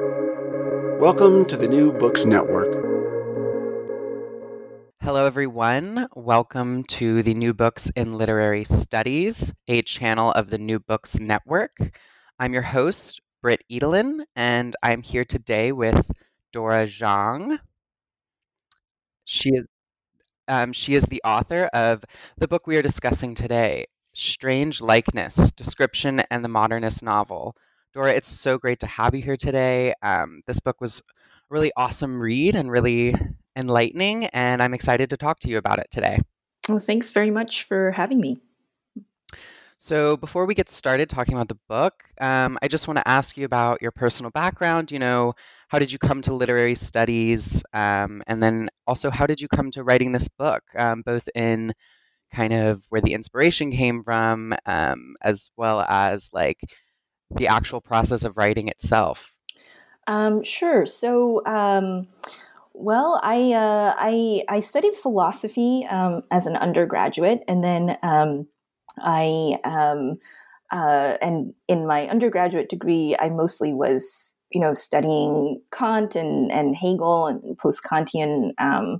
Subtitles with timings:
[0.00, 2.66] Welcome to the New Books Network.
[5.00, 6.08] Hello, everyone.
[6.16, 11.70] Welcome to the New Books in Literary Studies, a channel of the New Books Network.
[12.40, 16.10] I'm your host, Britt Edelin, and I'm here today with
[16.52, 17.60] Dora Zhang.
[19.24, 19.66] She is,
[20.48, 22.04] um, she is the author of
[22.36, 27.54] the book we are discussing today, Strange Likeness Description and the Modernist Novel
[27.94, 29.94] Dora, it's so great to have you here today.
[30.02, 31.12] Um, this book was a
[31.48, 33.14] really awesome read and really
[33.54, 36.18] enlightening, and I'm excited to talk to you about it today.
[36.68, 38.40] Well, thanks very much for having me.
[39.78, 43.36] So, before we get started talking about the book, um, I just want to ask
[43.36, 44.90] you about your personal background.
[44.90, 45.34] You know,
[45.68, 47.62] how did you come to literary studies?
[47.72, 51.72] Um, and then also, how did you come to writing this book, um, both in
[52.32, 56.58] kind of where the inspiration came from, um, as well as like
[57.30, 59.34] the actual process of writing itself?
[60.06, 60.86] Um, sure.
[60.86, 62.08] So, um,
[62.74, 68.48] well, I, uh, I I studied philosophy um, as an undergraduate, and then um,
[68.98, 70.18] I um,
[70.70, 76.76] uh, and in my undergraduate degree, I mostly was you know studying Kant and and
[76.76, 78.50] Hegel and post Kantian.
[78.58, 78.98] Um,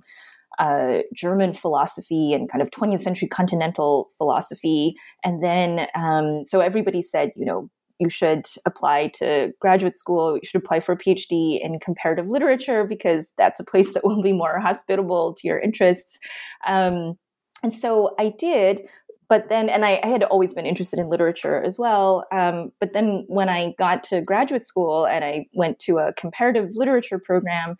[0.58, 4.94] uh, German philosophy and kind of 20th century continental philosophy.
[5.24, 10.34] And then, um, so everybody said, you know, you should apply to graduate school.
[10.34, 14.22] You should apply for a PhD in comparative literature because that's a place that will
[14.22, 16.18] be more hospitable to your interests.
[16.66, 17.18] Um,
[17.62, 18.82] and so I did,
[19.28, 22.26] but then, and I, I, had always been interested in literature as well.
[22.30, 26.70] Um, but then when I got to graduate school and I went to a comparative
[26.74, 27.76] literature program,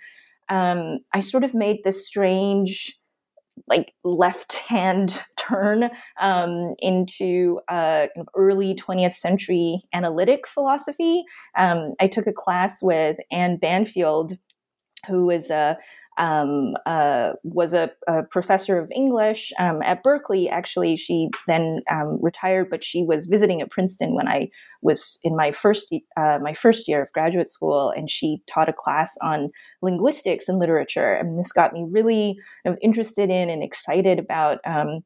[0.49, 2.99] um, I sort of made this strange
[3.69, 11.25] like left hand turn um, into uh, early 20th century analytic philosophy.
[11.57, 14.35] Um, I took a class with Ann Banfield,
[15.07, 15.79] who is a
[16.17, 20.49] um, uh, was a, a, professor of English um, at Berkeley.
[20.49, 24.51] Actually, she then um, retired, but she was visiting at Princeton when I
[24.83, 28.73] was in my first uh, my first year of graduate school, and she taught a
[28.73, 29.51] class on
[29.83, 31.15] linguistics and literature.
[31.15, 32.39] And this got me really
[32.81, 35.01] interested in and excited about um,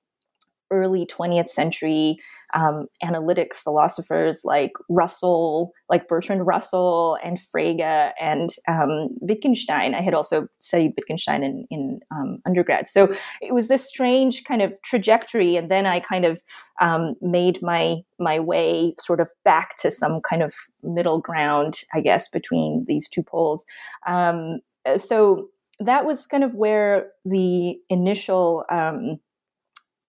[0.70, 2.18] early 20th century
[2.54, 9.94] um, analytic philosophers like Russell, like Bertrand Russell and Frege and um, Wittgenstein.
[9.94, 12.88] I had also studied Wittgenstein in, in um, undergrad.
[12.88, 15.56] So it was this strange kind of trajectory.
[15.56, 16.40] And then I kind of
[16.80, 22.00] um, made my, my way sort of back to some kind of middle ground, I
[22.00, 23.64] guess, between these two poles.
[24.06, 24.60] Um,
[24.96, 25.48] so
[25.80, 29.18] that was kind of where the initial um,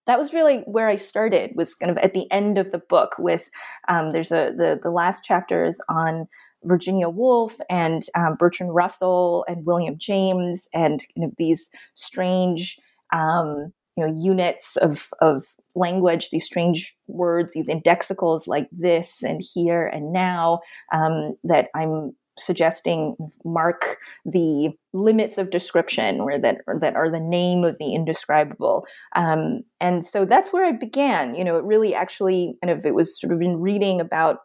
[0.09, 1.51] that was really where I started.
[1.55, 3.47] Was kind of at the end of the book with
[3.87, 6.27] um, there's a the the last chapter is on
[6.63, 12.79] Virginia Woolf and um, Bertrand Russell and William James and kind of these strange
[13.13, 15.43] um, you know units of of
[15.75, 20.61] language, these strange words, these indexicals like this and here and now
[20.91, 27.19] um, that I'm suggesting mark the limits of description or that or that are the
[27.19, 28.85] name of the indescribable.
[29.15, 31.35] Um, and so that's where i began.
[31.35, 34.39] You know it really actually kind of it was sort of in reading about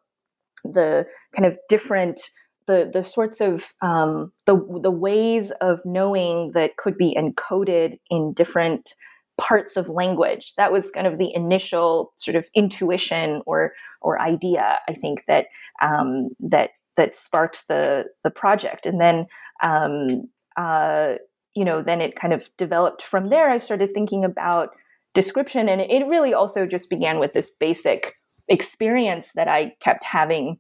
[0.65, 2.21] the kind of different
[2.67, 8.33] the the sorts of um, the the ways of knowing that could be encoded in
[8.33, 8.95] different
[9.37, 10.55] parts of language.
[10.57, 13.73] That was kind of the initial sort of intuition or
[14.05, 15.47] or idea i think that
[15.83, 18.87] um, that that sparked the the project.
[18.87, 19.27] And then
[19.63, 21.17] um, uh,
[21.55, 23.51] you know then it kind of developed from there.
[23.51, 24.71] I started thinking about
[25.15, 28.09] description and it really also just began with this basic
[28.49, 30.59] experience that i kept having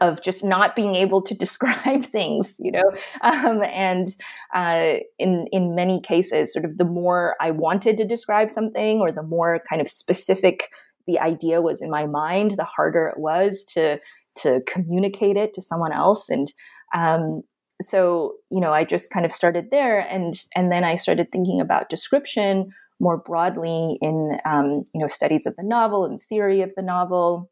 [0.00, 2.90] of just not being able to describe things, you know,
[3.20, 4.16] um, and
[4.54, 9.12] uh, in in many cases, sort of the more I wanted to describe something, or
[9.12, 10.70] the more kind of specific
[11.06, 13.98] the idea was in my mind, the harder it was to
[14.36, 16.52] to communicate it to someone else and
[16.94, 17.42] um,
[17.82, 21.60] so you know i just kind of started there and and then i started thinking
[21.60, 22.70] about description
[23.00, 27.50] more broadly in um, you know studies of the novel and theory of the novel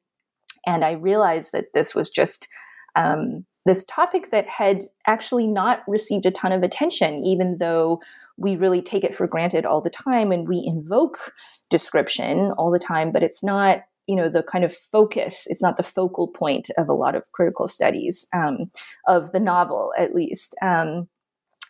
[0.66, 2.48] and i realized that this was just
[2.96, 8.00] um, this topic that had actually not received a ton of attention even though
[8.36, 11.32] we really take it for granted all the time and we invoke
[11.68, 15.76] description all the time but it's not you know the kind of focus it's not
[15.76, 18.70] the focal point of a lot of critical studies um,
[19.06, 20.56] of the novel at least.
[20.60, 21.08] Um,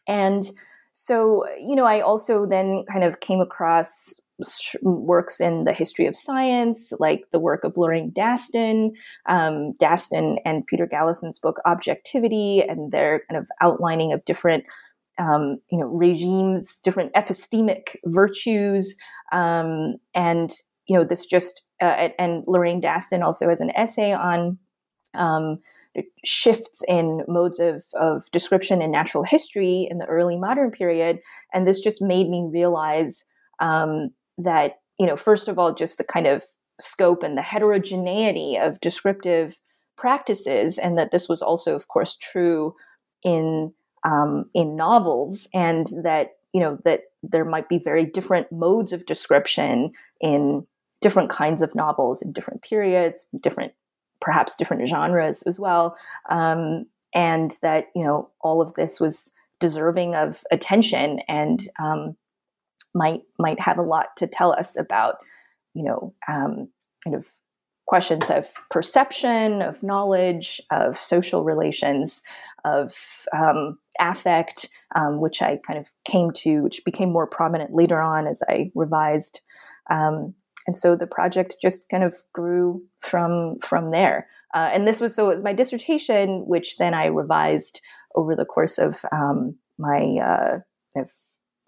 [0.08, 0.50] and
[0.92, 4.20] so you know i also then kind of came across
[4.82, 8.92] works in the history of science, like the work of Lorraine Daston,
[9.26, 14.64] um, Daston and Peter Galison's book Objectivity, and their kind of outlining of different,
[15.18, 18.96] um, you know, regimes, different epistemic virtues,
[19.32, 20.52] um, and
[20.86, 24.58] you know, this just uh, and Lorraine Daston also has an essay on
[25.14, 25.58] um,
[26.24, 31.20] shifts in modes of, of description in natural history in the early modern period.
[31.52, 33.24] And this just made me realize
[33.58, 36.44] um, that, you know, first of all, just the kind of
[36.80, 39.58] scope and the heterogeneity of descriptive
[39.96, 42.74] practices, and that this was also, of course, true
[43.22, 43.72] in
[44.04, 49.04] um, in novels, and that you know that there might be very different modes of
[49.04, 50.66] description in
[51.00, 53.72] different kinds of novels in different periods, different
[54.20, 55.96] perhaps different genres as well,
[56.28, 62.16] um, and that you know all of this was deserving of attention and um,
[62.94, 65.16] might might have a lot to tell us about
[65.74, 66.68] you know um,
[67.04, 67.26] kind of
[67.86, 72.22] questions of perception, of knowledge, of social relations,
[72.64, 78.00] of um, affect, um, which I kind of came to, which became more prominent later
[78.00, 79.40] on as I revised
[79.90, 80.34] um,
[80.70, 84.28] and so the project just kind of grew from from there.
[84.54, 87.80] Uh, and this was so it was my dissertation, which then I revised
[88.14, 90.58] over the course of um, my uh,
[90.94, 91.12] if,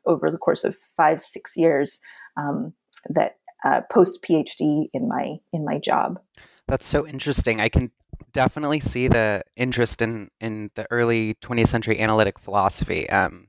[0.06, 1.98] over the course of five six years
[2.36, 2.74] um,
[3.08, 6.20] that uh, post PhD in my in my job.
[6.68, 7.60] That's so interesting.
[7.60, 7.90] I can
[8.32, 13.10] definitely see the interest in in the early 20th century analytic philosophy.
[13.10, 13.48] Um,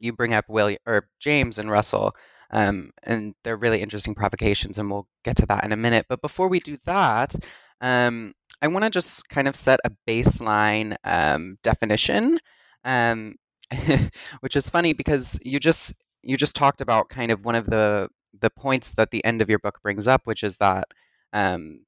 [0.00, 2.16] you bring up William or James and Russell
[2.50, 6.06] um, and they're really interesting provocations, and we'll get to that in a minute.
[6.08, 7.34] But before we do that,
[7.80, 12.38] um, I want to just kind of set a baseline um, definition,
[12.84, 13.36] um,
[14.40, 18.08] which is funny because you just you just talked about kind of one of the
[18.38, 20.88] the points that the end of your book brings up, which is that
[21.32, 21.84] um,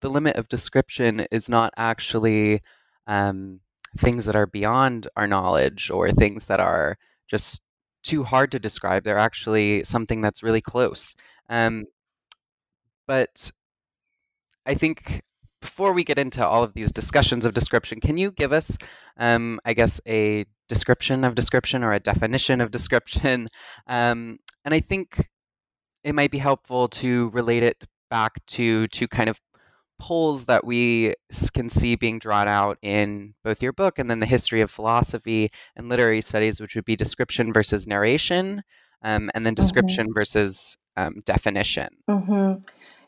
[0.00, 2.60] the limit of description is not actually
[3.06, 3.60] um,
[3.96, 6.98] things that are beyond our knowledge or things that are
[7.28, 7.62] just
[8.06, 9.04] too hard to describe.
[9.04, 11.14] They're actually something that's really close.
[11.48, 11.86] Um,
[13.06, 13.50] but
[14.64, 15.22] I think
[15.60, 18.76] before we get into all of these discussions of description, can you give us,
[19.16, 23.48] um, I guess, a description of description or a definition of description?
[23.88, 25.28] Um, and I think
[26.02, 29.40] it might be helpful to relate it back to to kind of
[29.98, 31.14] poles that we
[31.54, 35.50] can see being drawn out in both your book and then the history of philosophy
[35.74, 38.62] and literary studies, which would be description versus narration,
[39.02, 39.62] um, and then mm-hmm.
[39.62, 40.18] description mm-hmm.
[40.18, 41.88] versus um, definition.
[42.08, 42.60] Mm-hmm.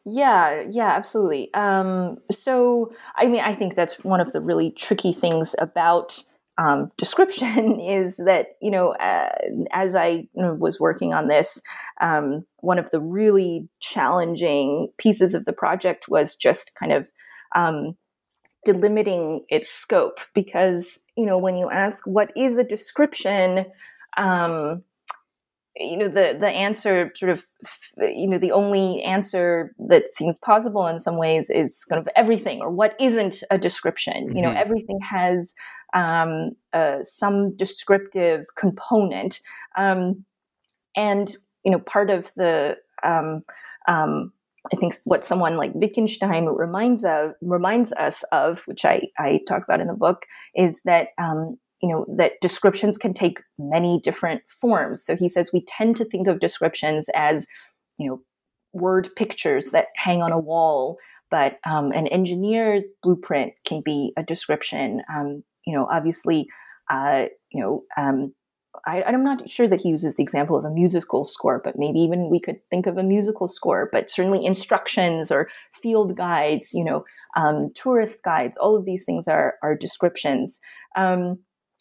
[0.04, 1.52] Yeah, yeah, absolutely.
[1.52, 6.22] Um, so, I mean, I think that's one of the really tricky things about
[6.58, 9.30] um, description is that you know uh,
[9.72, 11.62] as I was working on this,
[12.00, 17.10] um, one of the really challenging pieces of the project was just kind of
[17.54, 17.96] um,
[18.66, 23.64] delimiting its scope because you know when you ask what is a description
[24.16, 24.82] um,
[25.78, 27.46] you know the the answer sort of
[27.98, 32.60] you know the only answer that seems possible in some ways is kind of everything
[32.60, 34.36] or what isn't a description mm-hmm.
[34.36, 34.58] you know mm-hmm.
[34.58, 35.54] everything has
[35.94, 39.40] um, uh, some descriptive component
[39.76, 40.24] um,
[40.96, 43.42] and you know part of the um,
[43.86, 44.32] um
[44.72, 49.62] I think what someone like Wittgenstein reminds of reminds us of, which I, I talk
[49.62, 54.42] about in the book, is that um, you know that descriptions can take many different
[54.48, 57.46] forms so he says we tend to think of descriptions as
[57.98, 58.20] you know
[58.72, 60.98] word pictures that hang on a wall
[61.30, 66.48] but um, an engineer's blueprint can be a description um, you know obviously
[66.90, 68.32] uh, you know um,
[68.86, 71.98] I, am not sure that he uses the example of a musical score, but maybe
[72.00, 76.84] even we could think of a musical score, but certainly instructions or field guides, you
[76.84, 77.04] know,
[77.36, 80.60] um, tourist guides, all of these things are, are descriptions.
[80.96, 81.38] Um,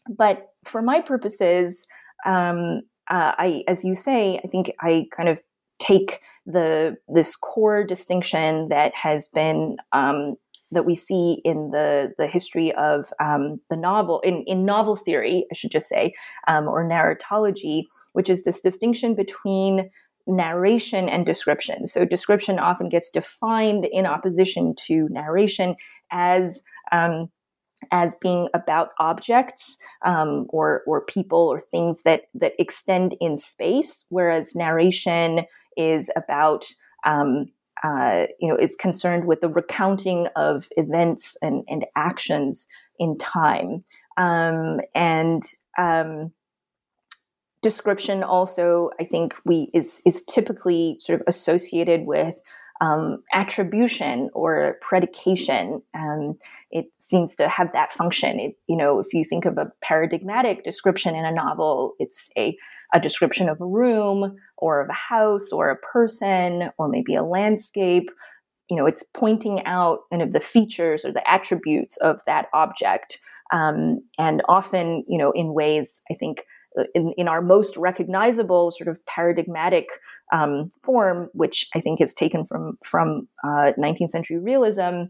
[0.10, 1.88] but for my purposes,
[2.26, 5.42] um, uh, I, as you say, I think I kind of
[5.80, 10.36] take the this core distinction that has been um,
[10.72, 15.46] that we see in the the history of um, the novel in in novel theory,
[15.52, 16.14] I should just say,
[16.48, 17.84] um, or narratology,
[18.14, 19.90] which is this distinction between
[20.28, 21.88] narration and description.
[21.88, 25.76] So description often gets defined in opposition to narration
[26.12, 27.30] as um,
[27.92, 34.06] as being about objects um, or or people or things that that extend in space,
[34.10, 36.66] whereas narration is about
[37.06, 37.46] um,
[37.84, 42.68] uh, you know is concerned with the recounting of events and, and actions
[43.00, 43.84] in time,
[44.18, 45.44] um, and
[45.78, 46.32] um,
[47.62, 52.40] description also, I think, we is is typically sort of associated with
[52.82, 55.82] um, attribution or predication.
[55.96, 56.36] Um,
[56.72, 58.40] it seems to have that function.
[58.40, 62.58] It, you know, if you think of a paradigmatic description in a novel, it's a,
[62.94, 67.24] a description of a room or of a house or a person or maybe a
[67.24, 68.10] landscape.
[68.70, 73.20] You know, it's pointing out kind of the features or the attributes of that object.
[73.52, 76.44] Um, and often, you know, in ways I think
[76.94, 79.88] in, in our most recognizable sort of paradigmatic
[80.32, 85.04] um, form, which I think is taken from from uh, 19th century realism,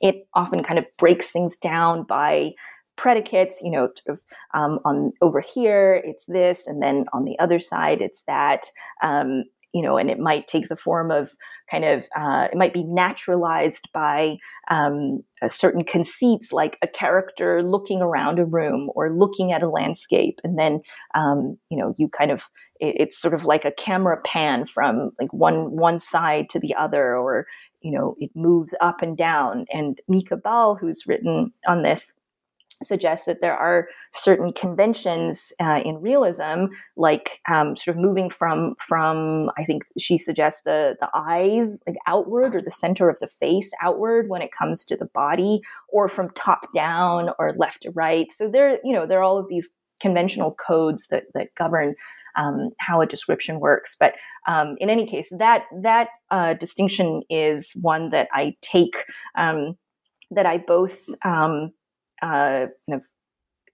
[0.00, 2.52] it often kind of breaks things down by
[2.96, 3.60] predicates.
[3.62, 4.20] You know, sort of
[4.54, 8.66] um, on over here it's this, and then on the other side it's that.
[9.02, 11.30] Um, you know, and it might take the form of
[11.70, 14.36] kind of, uh, it might be naturalized by
[14.68, 20.40] um, certain conceits, like a character looking around a room or looking at a landscape,
[20.44, 20.80] and then,
[21.14, 22.48] um, you know, you kind of,
[22.80, 26.74] it, it's sort of like a camera pan from like one one side to the
[26.74, 27.46] other, or
[27.80, 29.64] you know, it moves up and down.
[29.72, 32.12] And Mieke Bal, who's written on this,
[32.82, 38.74] suggests that there are certain conventions uh, in realism, like um, sort of moving from
[38.78, 43.28] from I think she suggests the the eyes like outward or the center of the
[43.28, 47.90] face outward when it comes to the body, or from top down or left to
[47.90, 48.30] right.
[48.32, 49.68] So there, you know, there are all of these
[50.00, 51.94] conventional codes that that govern
[52.36, 53.96] um, how a description works.
[53.98, 54.14] But
[54.48, 59.04] um, in any case, that that uh, distinction is one that I take.
[59.36, 59.76] Um,
[60.32, 61.72] that I both um,
[62.22, 63.04] uh, kind of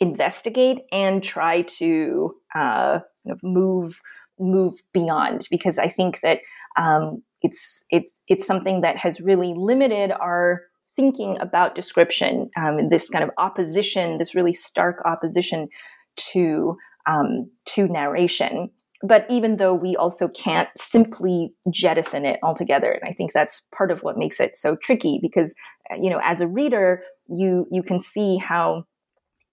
[0.00, 4.00] investigate and try to uh, kind of move
[4.38, 6.40] move beyond because I think that
[6.76, 10.62] um, it's it's it's something that has really limited our
[10.94, 15.68] thinking about description um, this kind of opposition this really stark opposition
[16.16, 16.76] to
[17.06, 18.70] um, to narration.
[19.02, 23.90] But even though we also can't simply jettison it altogether and i think that's part
[23.90, 25.54] of what makes it so tricky because
[26.00, 28.84] you know as a reader you you can see how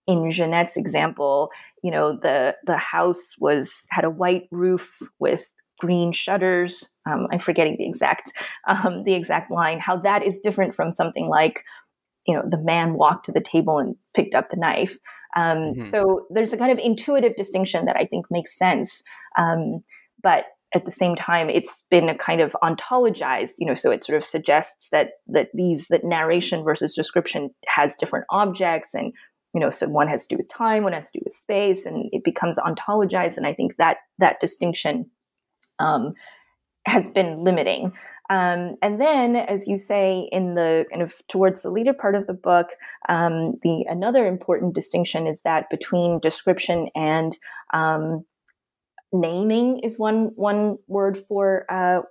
[0.07, 1.49] in Genette's example,
[1.81, 5.45] you know, the the house was had a white roof with
[5.79, 6.89] green shutters.
[7.05, 8.31] Um, I'm forgetting the exact
[8.67, 9.79] um, the exact line.
[9.79, 11.63] How that is different from something like,
[12.27, 14.97] you know, the man walked to the table and picked up the knife.
[15.35, 15.81] Um, mm-hmm.
[15.81, 19.03] So there's a kind of intuitive distinction that I think makes sense.
[19.37, 19.83] Um,
[20.21, 24.03] but at the same time, it's been a kind of ontologized, you know, so it
[24.03, 29.13] sort of suggests that that these that narration versus description has different objects and
[29.53, 31.85] you know, so one has to do with time, one has to do with space,
[31.85, 33.37] and it becomes ontologized.
[33.37, 35.11] And I think that that distinction
[35.77, 36.13] um,
[36.87, 37.93] has been limiting.
[38.29, 42.25] Um, and then, as you say in the kind of towards the later part of
[42.25, 42.69] the book,
[43.09, 47.37] um, the another important distinction is that between description and
[47.73, 48.25] um,
[49.13, 52.01] naming is one one word for uh,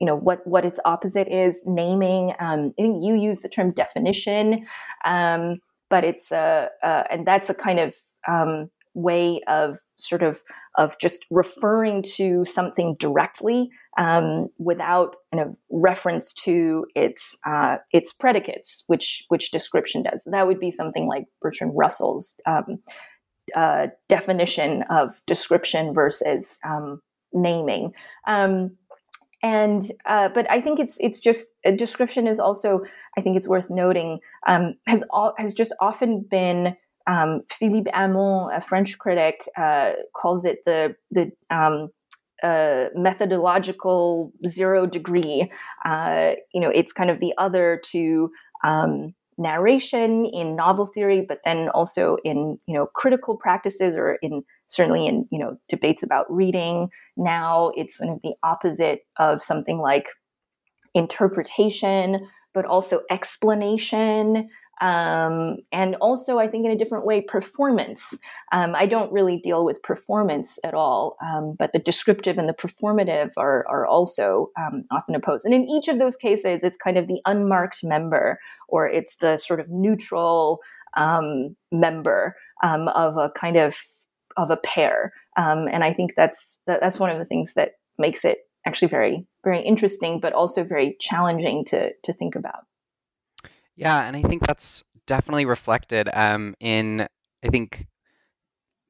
[0.00, 3.72] you know what what its opposite is naming um, i think you use the term
[3.72, 4.66] definition
[5.04, 5.58] um,
[5.90, 7.94] but it's a, uh, and that's a kind of
[8.26, 10.42] um, way of sort of
[10.76, 18.12] of just referring to something directly um, without kind of reference to its uh, its
[18.12, 20.26] predicates, which which description does.
[20.30, 22.78] That would be something like Bertrand Russell's um,
[23.54, 27.00] uh, definition of description versus um,
[27.32, 27.92] naming.
[28.26, 28.76] Um,
[29.42, 32.82] and uh, but I think it's it's just a description is also
[33.16, 36.76] I think it's worth noting um, has all has just often been
[37.06, 41.90] um, Philippe Hamon, a French critic, uh, calls it the the um,
[42.42, 45.50] uh, methodological zero degree.
[45.84, 48.30] Uh, you know, it's kind of the other to
[48.64, 54.42] um, narration in novel theory, but then also in you know critical practices or in
[54.66, 56.88] certainly in you know debates about reading.
[57.16, 60.08] Now it's sort of the opposite of something like
[60.94, 64.48] interpretation but also explanation
[64.80, 68.18] um, and also i think in a different way performance
[68.52, 72.54] um, i don't really deal with performance at all um, but the descriptive and the
[72.54, 76.96] performative are, are also um, often opposed and in each of those cases it's kind
[76.96, 80.60] of the unmarked member or it's the sort of neutral
[80.96, 83.76] um, member um, of a kind of
[84.36, 85.12] of a pair.
[85.36, 88.88] Um, and I think that's that, that's one of the things that makes it actually
[88.88, 92.67] very very interesting, but also very challenging to to think about.
[93.78, 97.06] Yeah, and I think that's definitely reflected um, in
[97.44, 97.86] I think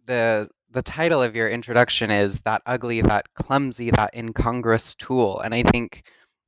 [0.06, 5.54] the the title of your introduction is that ugly, that clumsy, that incongruous tool, and
[5.54, 6.04] I think.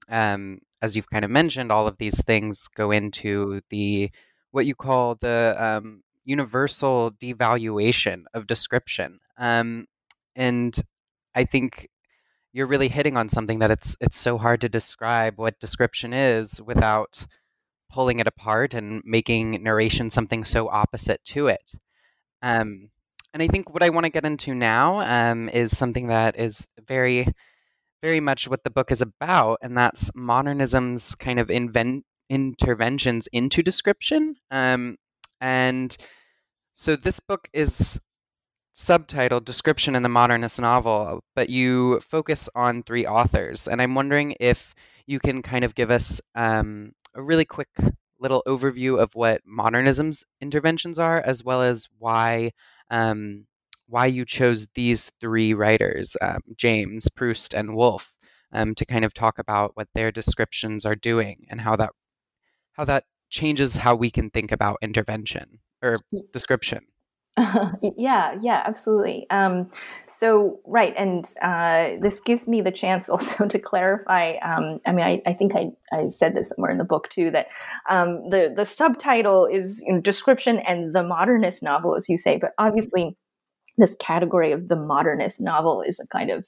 [0.08, 4.10] Um, as you've kind of mentioned, all of these things go into the
[4.50, 9.20] what you call the um, universal devaluation of description.
[9.38, 9.86] Um,
[10.34, 10.74] and
[11.34, 11.88] I think
[12.52, 16.60] you're really hitting on something that it's it's so hard to describe what description is
[16.62, 17.26] without
[17.90, 21.72] pulling it apart and making narration something so opposite to it.
[22.42, 22.90] Um,
[23.32, 26.66] and I think what I want to get into now um, is something that is
[26.86, 27.28] very,
[28.02, 33.62] very much what the book is about, and that's modernism's kind of invent interventions into
[33.62, 34.36] description.
[34.50, 34.96] Um,
[35.40, 35.96] and
[36.74, 38.00] so this book is
[38.74, 43.68] subtitled Description in the Modernist Novel, but you focus on three authors.
[43.68, 44.74] And I'm wondering if
[45.06, 47.68] you can kind of give us um, a really quick
[48.18, 52.52] little overview of what modernism's interventions are, as well as why
[52.90, 53.46] um,
[53.86, 58.14] why you chose these three writers, um, James, Proust, and Woolf,
[58.52, 61.90] um, to kind of talk about what their descriptions are doing and how that
[62.74, 65.98] how that changes how we can think about intervention or
[66.32, 66.86] description.
[67.96, 69.26] yeah, yeah, absolutely.
[69.30, 69.70] Um,
[70.06, 74.36] so, right, and uh, this gives me the chance also to clarify.
[74.42, 77.30] Um, I mean, I, I think I, I, said this somewhere in the book too
[77.30, 77.48] that
[77.88, 82.36] um, the the subtitle is you know, description and the modernist novel, as you say,
[82.36, 83.16] but obviously,
[83.78, 86.44] this category of the modernist novel is a kind of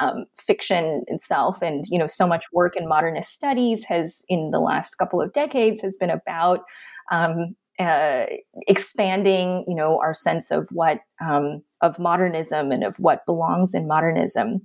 [0.00, 4.58] um, fiction itself and you know so much work in modernist studies has in the
[4.58, 6.60] last couple of decades has been about
[7.12, 8.26] um, uh,
[8.68, 13.88] expanding, you know, our sense of what um, of modernism and of what belongs in
[13.88, 14.62] modernism.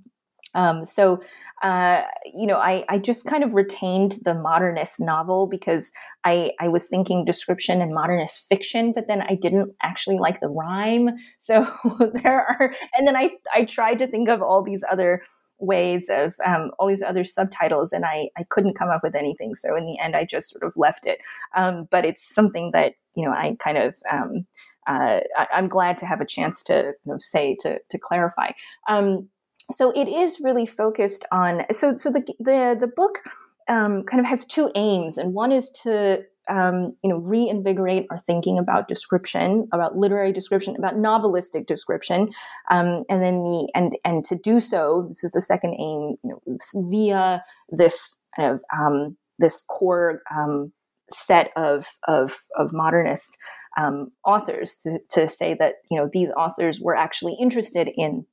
[0.54, 1.20] Um, so,
[1.62, 5.92] uh, you know, I, I just kind of retained the modernist novel because
[6.24, 10.48] I, I was thinking description and modernist fiction, but then I didn't actually like the
[10.48, 11.10] rhyme.
[11.38, 11.66] So
[12.22, 15.22] there are, and then I, I tried to think of all these other
[15.58, 19.54] ways of um, all these other subtitles, and I, I couldn't come up with anything.
[19.54, 21.20] So in the end, I just sort of left it.
[21.54, 24.46] Um, but it's something that you know I kind of um,
[24.86, 28.52] uh, I, am glad to have a chance to you know, say to to clarify.
[28.88, 29.28] Um,
[29.70, 33.22] so it is really focused on so so the the the book
[33.68, 38.18] um, kind of has two aims, and one is to um, you know, reinvigorate our
[38.18, 42.30] thinking about description, about literary description, about novelistic description,
[42.70, 46.30] um, and then the and and to do so, this is the second aim, you
[46.30, 50.72] know, via this kind of um, this core um,
[51.10, 53.36] set of of, of modernist
[53.78, 58.26] um, authors to, to say that you know these authors were actually interested in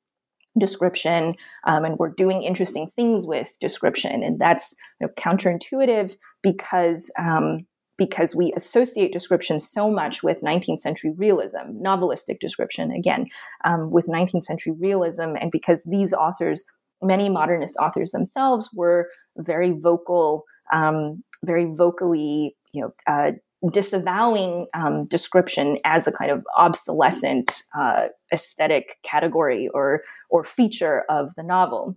[0.58, 4.24] description um, and we're doing interesting things with description.
[4.24, 7.66] And that's you know, counterintuitive because um,
[7.98, 13.28] because we associate description so much with 19th century realism, novelistic description, again,
[13.64, 15.36] um, with 19th century realism.
[15.40, 16.66] And because these authors,
[17.02, 23.32] many modernist authors themselves, were very vocal, um, very vocally, you know, uh,
[23.72, 31.34] disavowing um, description as a kind of obsolescent uh, aesthetic category or or feature of
[31.36, 31.96] the novel.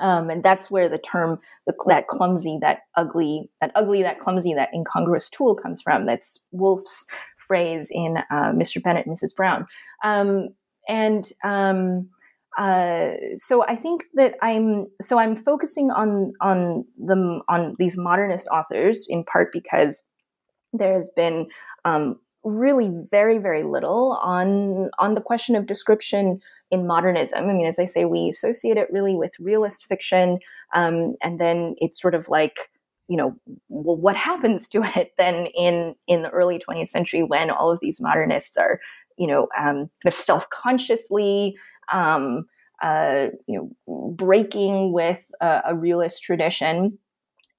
[0.00, 4.54] Um, and that's where the term the, that clumsy, that ugly, that ugly, that clumsy,
[4.54, 6.06] that incongruous tool comes from.
[6.06, 8.82] That's Woolf's phrase in uh, Mr.
[8.82, 9.36] Bennett, and Mrs.
[9.36, 9.66] Brown.
[10.02, 10.48] Um,
[10.88, 12.08] and um,
[12.58, 18.48] uh, so I think that I'm so I'm focusing on on the on these modernist
[18.48, 20.02] authors in part because
[20.72, 21.48] there has been
[21.84, 27.48] um, really very very little on on the question of description in modernism.
[27.48, 30.38] I mean as i say we associate it really with realist fiction
[30.74, 32.70] um, and then it's sort of like
[33.08, 33.36] you know
[33.68, 37.78] well what happens to it then in in the early 20th century when all of
[37.80, 38.80] these modernists are
[39.16, 41.56] you know um, kind of self-consciously
[41.92, 42.46] um,
[42.82, 43.56] uh, you
[43.88, 46.98] know breaking with a, a realist tradition.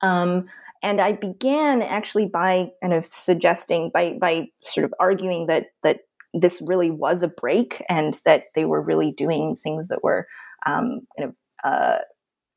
[0.02, 0.46] Um,
[0.84, 6.02] and I began actually by kind of suggesting, by by sort of arguing that that
[6.34, 10.28] this really was a break, and that they were really doing things that were
[10.65, 12.00] um, kind of uh,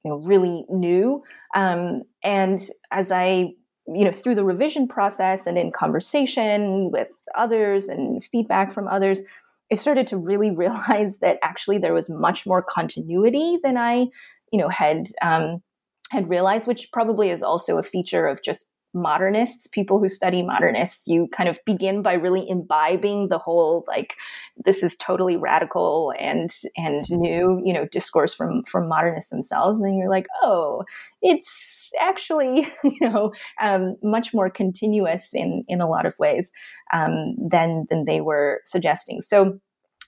[0.05, 1.23] you know really new.
[1.55, 2.61] Um, and
[2.91, 3.53] as I
[3.87, 9.23] you know through the revision process and in conversation with others and feedback from others,
[9.71, 14.07] I started to really realize that actually there was much more continuity than I
[14.51, 15.63] you know had um,
[16.11, 21.07] had realized, which probably is also a feature of just modernists, people who study modernists,
[21.07, 24.17] you kind of begin by really imbibing the whole like
[24.65, 29.87] this is totally radical and and new, you know, discourse from from modernists themselves, and
[29.87, 30.83] then you're like, oh,
[31.21, 36.51] it's actually you know um, much more continuous in in a lot of ways
[36.93, 39.21] um, than than they were suggesting.
[39.21, 39.61] So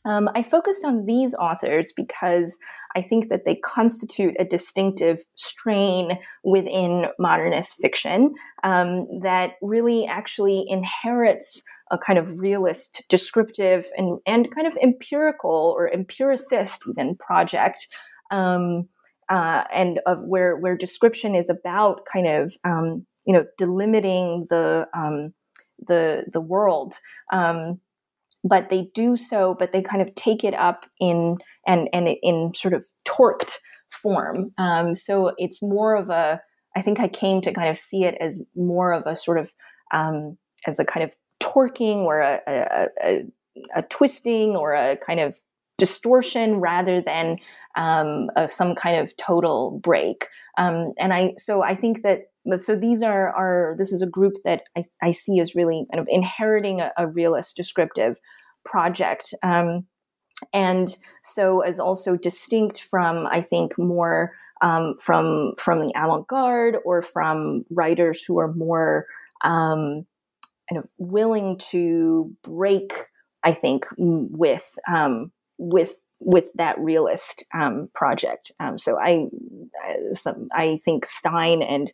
[0.08, 2.56] um, I focused on these authors because
[2.96, 10.64] I think that they constitute a distinctive strain within modernist fiction um, that really actually
[10.66, 17.86] inherits a kind of realist, descriptive, and and kind of empirical or empiricist even project.
[18.30, 18.88] Um,
[19.28, 24.88] uh, and of where where description is about kind of um, you know delimiting the
[24.94, 25.34] um,
[25.86, 26.94] the the world
[27.30, 27.78] um,
[28.44, 32.52] but they do so but they kind of take it up in and and in
[32.54, 33.58] sort of torqued
[33.90, 34.52] form.
[34.58, 36.40] Um, so it's more of a
[36.76, 39.54] i think i came to kind of see it as more of a sort of
[39.92, 43.22] um, as a kind of torquing or a, a, a,
[43.76, 45.40] a twisting or a kind of
[45.78, 47.38] distortion rather than
[47.76, 50.26] um, some kind of total break.
[50.58, 52.24] Um, and I so I think that
[52.58, 56.00] so these are are this is a group that I, I see as really kind
[56.00, 58.18] of inheriting a, a realist descriptive
[58.64, 59.32] project.
[59.42, 59.86] Um,
[60.52, 67.02] and so as also distinct from I think more um, from from the avant-garde or
[67.02, 69.06] from writers who are more
[69.42, 70.06] um,
[70.68, 72.92] kind of willing to break
[73.44, 78.50] I think with um, with with that realist um, project.
[78.58, 79.26] Um, so I,
[79.84, 81.92] I, some, I think Stein and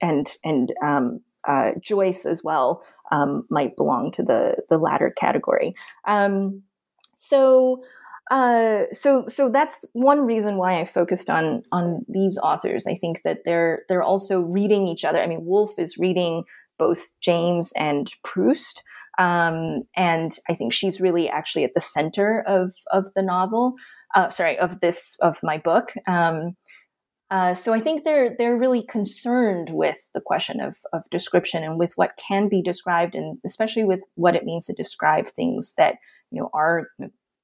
[0.00, 5.74] and and um, uh, Joyce as well um, might belong to the the latter category.
[6.06, 6.62] Um,
[7.16, 7.82] so.
[8.30, 12.86] Uh, so, so that's one reason why I focused on on these authors.
[12.86, 15.22] I think that they're they're also reading each other.
[15.22, 16.44] I mean, Woolf is reading
[16.78, 18.82] both James and Proust,
[19.18, 23.74] um, and I think she's really actually at the center of of the novel.
[24.14, 25.92] Uh, sorry, of this of my book.
[26.06, 26.56] Um,
[27.30, 31.78] uh, so I think they're they're really concerned with the question of of description and
[31.78, 35.96] with what can be described, and especially with what it means to describe things that
[36.30, 36.88] you know are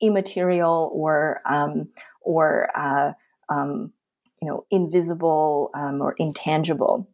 [0.01, 1.89] immaterial or um,
[2.23, 3.13] or uh,
[3.51, 3.93] um,
[4.41, 7.09] you know invisible um, or intangible.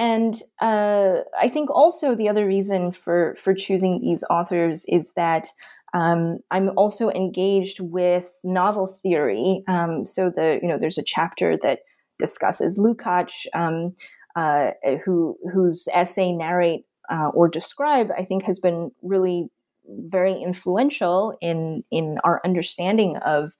[0.00, 5.48] And uh, I think also the other reason for for choosing these authors is that
[5.92, 9.62] um, I'm also engaged with novel theory.
[9.68, 11.80] Um, so the you know there's a chapter that
[12.18, 13.94] discusses Lukács, um,
[14.36, 14.70] uh,
[15.04, 19.50] who whose essay narrate uh, or describe I think has been really
[19.86, 23.52] very influential in in our understanding of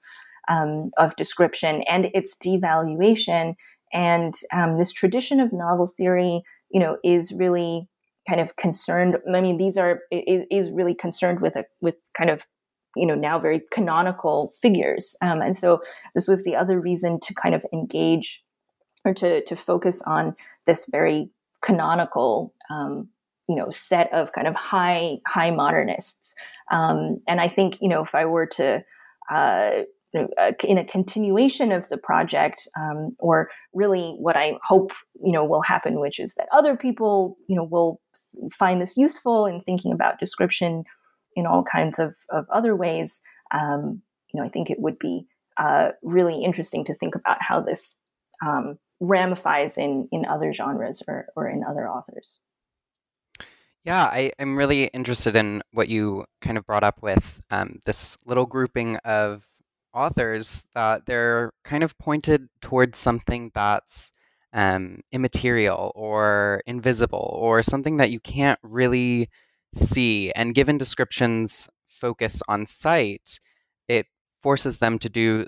[0.49, 3.53] um, of description and its devaluation
[3.93, 7.87] and um, this tradition of novel theory, you know, is really
[8.27, 9.17] kind of concerned.
[9.33, 12.45] I mean, these are is really concerned with a with kind of
[12.95, 15.81] you know now very canonical figures, um, and so
[16.15, 18.43] this was the other reason to kind of engage
[19.05, 21.29] or to to focus on this very
[21.61, 23.09] canonical um,
[23.47, 26.35] you know set of kind of high high modernists.
[26.71, 28.83] Um, and I think you know if I were to
[29.31, 29.71] uh,
[30.15, 34.91] uh, in a continuation of the project, um, or really what I hope
[35.23, 38.01] you know will happen, which is that other people you know will
[38.51, 40.83] find this useful in thinking about description
[41.35, 43.21] in all kinds of, of other ways.
[43.51, 44.01] Um,
[44.33, 47.97] you know, I think it would be uh, really interesting to think about how this
[48.45, 52.39] um, ramifies in in other genres or or in other authors.
[53.83, 58.15] Yeah, I, am really interested in what you kind of brought up with um, this
[58.25, 59.43] little grouping of
[59.93, 64.11] authors that they're kind of pointed towards something that's
[64.53, 69.29] um, immaterial or invisible or something that you can't really
[69.73, 70.31] see.
[70.31, 73.39] And given descriptions focus on sight,
[73.87, 74.07] it
[74.41, 75.47] forces them to do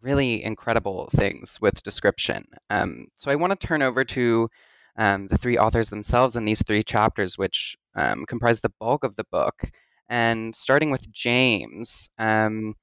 [0.00, 2.44] really incredible things with description.
[2.70, 4.48] Um, so I want to turn over to
[4.96, 9.16] um, the three authors themselves in these three chapters, which um, comprise the bulk of
[9.16, 9.70] the book.
[10.08, 12.74] And starting with James, um,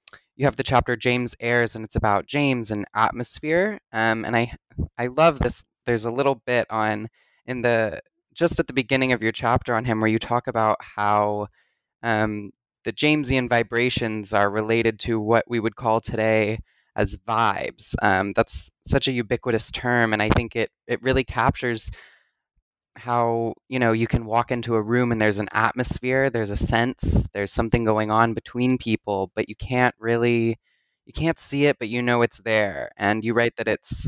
[0.42, 3.80] you have the chapter James Airs, and it's about James and atmosphere.
[3.94, 4.54] Um, and I
[4.98, 5.62] I love this.
[5.86, 7.10] There's a little bit on
[7.46, 8.02] in the
[8.34, 11.46] just at the beginning of your chapter on him where you talk about how
[12.02, 12.50] um,
[12.86, 16.58] the Jamesian vibrations are related to what we would call today
[16.96, 17.94] as vibes.
[18.02, 21.92] Um, that's such a ubiquitous term, and I think it it really captures
[22.98, 26.58] how you know you can walk into a room and there's an atmosphere there's a
[26.58, 30.60] sense there's something going on between people but you can't really
[31.06, 32.92] you can't see it but you know it's there.
[32.98, 34.08] And you write that it's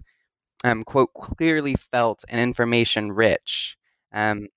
[0.64, 3.78] um, quote clearly felt and information rich.
[4.14, 4.48] Um,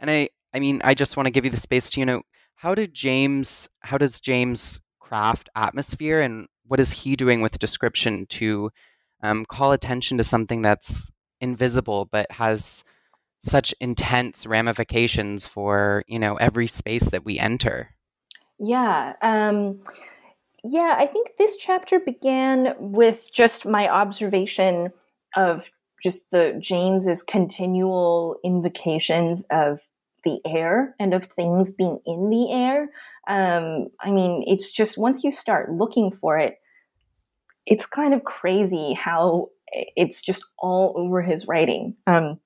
[0.00, 2.22] and i i mean i just want to give you the space to you know
[2.56, 8.26] how did james how does james craft atmosphere and what is he doing with description
[8.26, 8.70] to
[9.22, 12.84] um, call attention to something that's invisible but has
[13.40, 17.94] such intense ramifications for you know every space that we enter
[18.58, 19.78] yeah um
[20.64, 24.90] yeah i think this chapter began with just my observation
[25.36, 25.70] of
[26.02, 29.80] just the james's continual invocations of
[30.26, 32.90] the air and of things being in the air.
[33.28, 36.58] Um, I mean, it's just once you start looking for it,
[37.64, 41.96] it's kind of crazy how it's just all over his writing.
[42.08, 42.40] Um,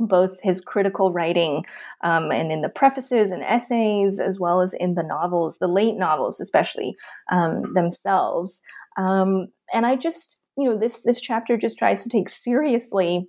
[0.00, 1.64] both his critical writing
[2.02, 5.96] um, and in the prefaces and essays, as well as in the novels, the late
[5.96, 6.96] novels, especially
[7.30, 8.60] um, themselves.
[8.96, 13.28] Um, and I just, you know, this this chapter just tries to take seriously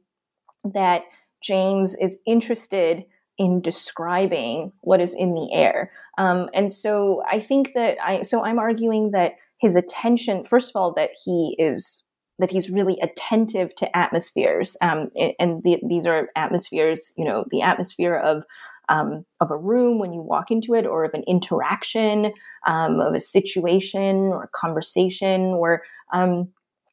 [0.63, 1.03] that
[1.43, 3.05] James is interested
[3.37, 5.91] in describing what is in the air.
[6.17, 10.75] Um, and so I think that I, so I'm arguing that his attention, first of
[10.75, 12.03] all, that he is
[12.41, 17.61] that he's really attentive to atmospheres, um, and the, these are atmospheres, you know, the
[17.61, 18.43] atmosphere of
[18.89, 22.33] um, of a room when you walk into it, or of an interaction,
[22.67, 26.49] um, of a situation or a conversation, or um,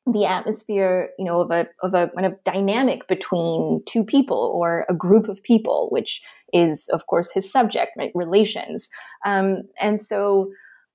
[0.07, 4.87] the atmosphere, you know, of a of a kind of dynamic between two people or
[4.89, 8.13] a group of people, which is, of course, his subject, right?
[8.15, 8.89] Relations,
[9.25, 10.51] um, and so.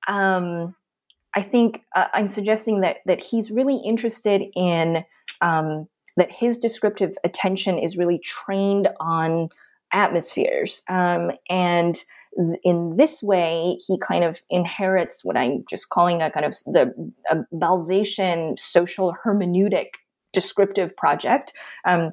[0.07, 0.75] Um,
[1.35, 5.03] I think uh, I'm suggesting that that he's really interested in
[5.41, 9.49] um, that his descriptive attention is really trained on
[9.91, 12.03] atmospheres, um, and
[12.63, 17.13] in this way, he kind of inherits what I'm just calling a kind of the
[17.53, 19.95] Balzacian social hermeneutic
[20.31, 21.53] descriptive project.
[21.85, 22.09] Um,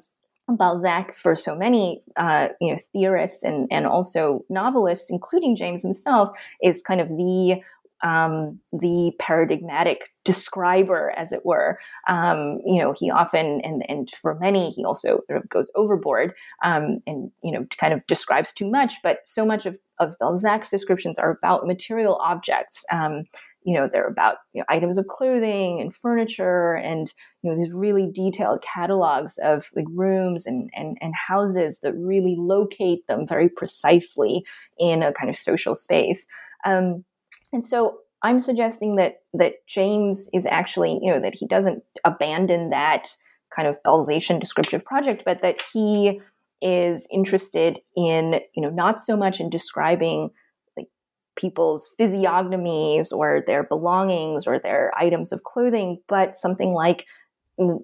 [0.49, 6.37] Balzac, for so many uh, you know theorists and and also novelists, including James himself,
[6.63, 7.63] is kind of the
[8.03, 11.79] um, the paradigmatic describer, as it were.
[12.09, 16.35] Um, you know, he often, and, and for many, he also sort of goes overboard
[16.63, 18.95] um, and, you know, kind of describes too much.
[19.03, 22.85] But so much of, of Balzac's descriptions are about material objects.
[22.93, 23.25] Um,
[23.63, 27.75] you know, they're about you know, items of clothing and furniture and, you know, these
[27.75, 33.51] really detailed catalogs of like rooms and, and, and houses that really locate them very
[33.51, 34.45] precisely
[34.79, 36.27] in a kind of social space.
[36.65, 37.05] Um,
[37.53, 42.71] and so I'm suggesting that that James is actually, you know, that he doesn't abandon
[42.71, 43.09] that
[43.55, 46.21] kind of Balzacian descriptive project, but that he
[46.63, 50.31] is interested in, you know, not so much in describing
[50.77, 50.89] like
[51.37, 57.07] people's physiognomies or their belongings or their items of clothing, but something like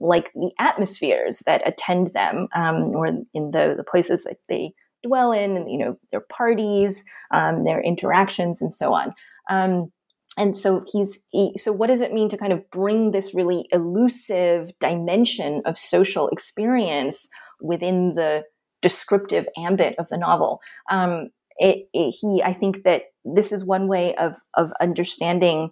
[0.00, 5.32] like the atmospheres that attend them, um, or in the the places that they dwell
[5.32, 9.12] in, and you know, their parties, um, their interactions, and so on.
[9.48, 9.92] Um,
[10.38, 13.66] and so he's he, so what does it mean to kind of bring this really
[13.72, 17.28] elusive dimension of social experience
[17.60, 18.44] within the
[18.82, 20.60] descriptive ambit of the novel?
[20.90, 25.70] Um, it, it, he i think that this is one way of of understanding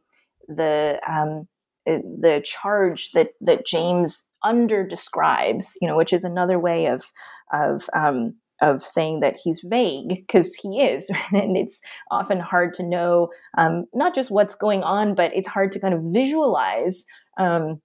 [0.48, 1.46] the um,
[1.86, 7.04] the charge that that james under describes you know which is another way of
[7.52, 12.82] of um, of saying that he's vague because he is and it's often hard to
[12.82, 17.04] know um, not just what's going on but it's hard to kind of visualize
[17.38, 17.80] um,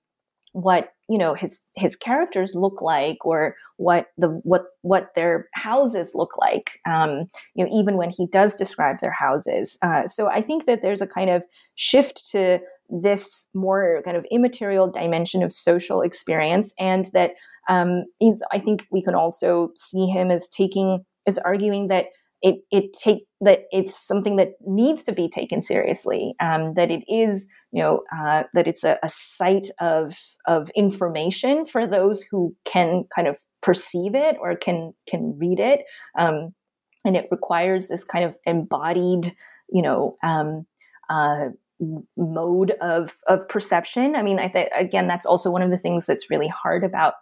[0.53, 6.11] what you know his his characters look like or what the what what their houses
[6.15, 9.77] look like um, you know even when he does describe their houses.
[9.81, 11.43] Uh, so i think that there's a kind of
[11.75, 17.33] shift to this more kind of immaterial dimension of social experience and that
[17.69, 22.07] um, he's i think we can also see him as taking as arguing that
[22.41, 27.03] it it take that it's something that needs to be taken seriously um, that it
[27.07, 32.55] is you know uh, that it's a, a site of of information for those who
[32.65, 35.81] can kind of perceive it or can can read it
[36.17, 36.53] um,
[37.05, 39.33] and it requires this kind of embodied
[39.71, 40.65] you know um,
[41.09, 41.49] uh,
[42.17, 44.15] mode of of perception.
[44.15, 47.13] I mean, I think again, that's also one of the things that's really hard about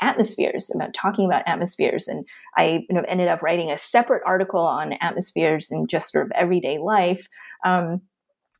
[0.00, 2.08] atmospheres, about talking about atmospheres.
[2.08, 6.26] And I you know, ended up writing a separate article on atmospheres and just sort
[6.26, 7.28] of everyday life.
[7.64, 8.02] Um,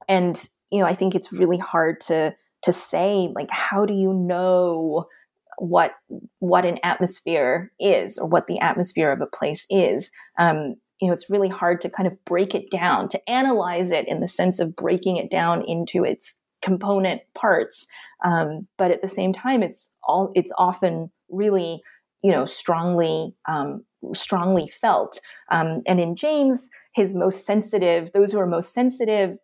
[0.08, 4.12] and you know, I think it's really hard to to say like, how do you
[4.12, 5.06] know
[5.58, 5.92] what
[6.38, 10.10] what an atmosphere is or what the atmosphere of a place is?
[10.38, 14.08] Um, you know, it's really hard to kind of break it down, to analyze it
[14.08, 17.86] in the sense of breaking it down into its component parts.
[18.24, 21.80] Um, but at the same time, it's all it's often really,
[22.22, 25.18] you know, strongly um, strongly felt.
[25.50, 29.36] Um, and in James, his most sensitive, those who are most sensitive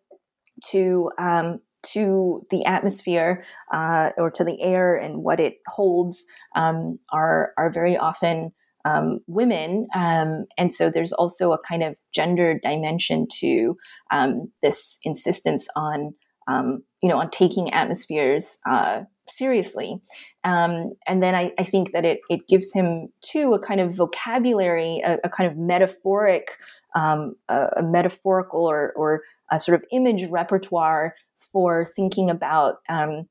[0.70, 1.60] to um,
[1.92, 6.24] to the atmosphere uh, or to the air and what it holds
[6.56, 8.52] um, are are very often
[8.84, 9.86] um, women.
[9.94, 13.76] Um, and so there's also a kind of gender dimension to
[14.10, 16.14] um, this insistence on,
[16.48, 20.00] um, you know, on taking atmospheres uh, seriously.
[20.44, 23.94] Um, and then I, I, think that it, it gives him too a kind of
[23.94, 26.58] vocabulary, a, a kind of metaphoric,
[26.94, 33.28] um, a, a, metaphorical or, or a sort of image repertoire for thinking about um,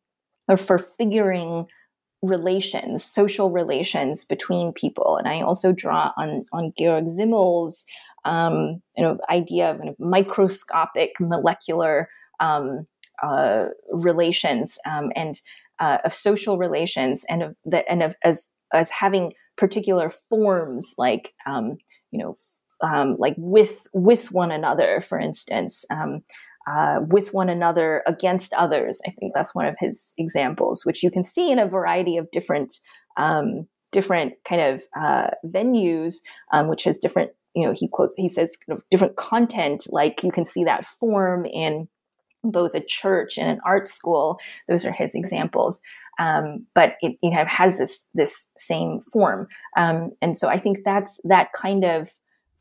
[0.47, 1.67] or for figuring
[2.23, 5.17] relations, social relations between people.
[5.17, 7.85] And I also draw on on Georg Simmel's
[8.25, 12.87] um, you know idea of kind of microscopic molecular um,
[13.21, 15.39] uh, relations um, and
[15.79, 21.33] uh, of social relations and of the, and of as as having particular forms like
[21.45, 21.77] um,
[22.11, 22.33] you know
[22.81, 25.85] um, like with with one another, for instance.
[25.91, 26.23] Um,
[26.65, 29.01] uh, with one another against others.
[29.05, 32.31] I think that's one of his examples, which you can see in a variety of
[32.31, 32.79] different
[33.17, 36.15] um, different kind of uh, venues,
[36.53, 37.31] um, which has different.
[37.53, 38.15] You know, he quotes.
[38.15, 39.83] He says kind of different content.
[39.89, 41.87] Like you can see that form in
[42.43, 44.39] both a church and an art school.
[44.67, 45.81] Those are his examples.
[46.19, 50.79] Um, but it you know has this this same form, um, and so I think
[50.85, 52.11] that's that kind of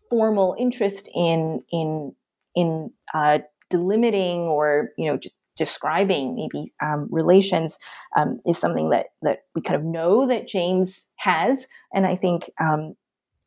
[0.08, 2.14] formal interest in in
[2.54, 3.40] in uh,
[3.70, 7.78] delimiting or you know just describing maybe um, relations
[8.16, 12.50] um, is something that that we kind of know that James has, and I think
[12.60, 12.94] um,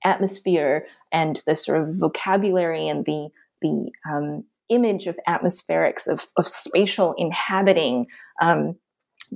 [0.03, 3.29] atmosphere and the sort of vocabulary and the
[3.61, 8.07] the um, image of atmospherics of, of spatial inhabiting
[8.41, 8.75] um,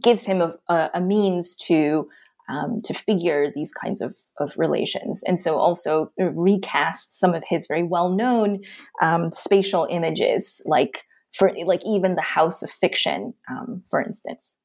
[0.02, 2.10] gives him a, a means to
[2.50, 5.22] um, to figure these kinds of, of relations.
[5.24, 8.62] And so also recast some of his very well known
[9.02, 14.58] um, spatial images, like for like even the House of Fiction, um, for instance.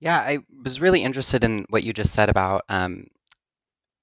[0.00, 3.06] Yeah, I was really interested in what you just said about um,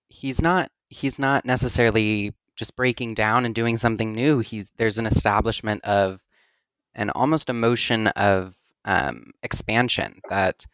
[0.08, 4.40] he's not he's not necessarily just breaking down and doing something new.
[4.40, 6.22] He's there's an establishment of
[6.94, 10.66] an almost emotion of um, expansion that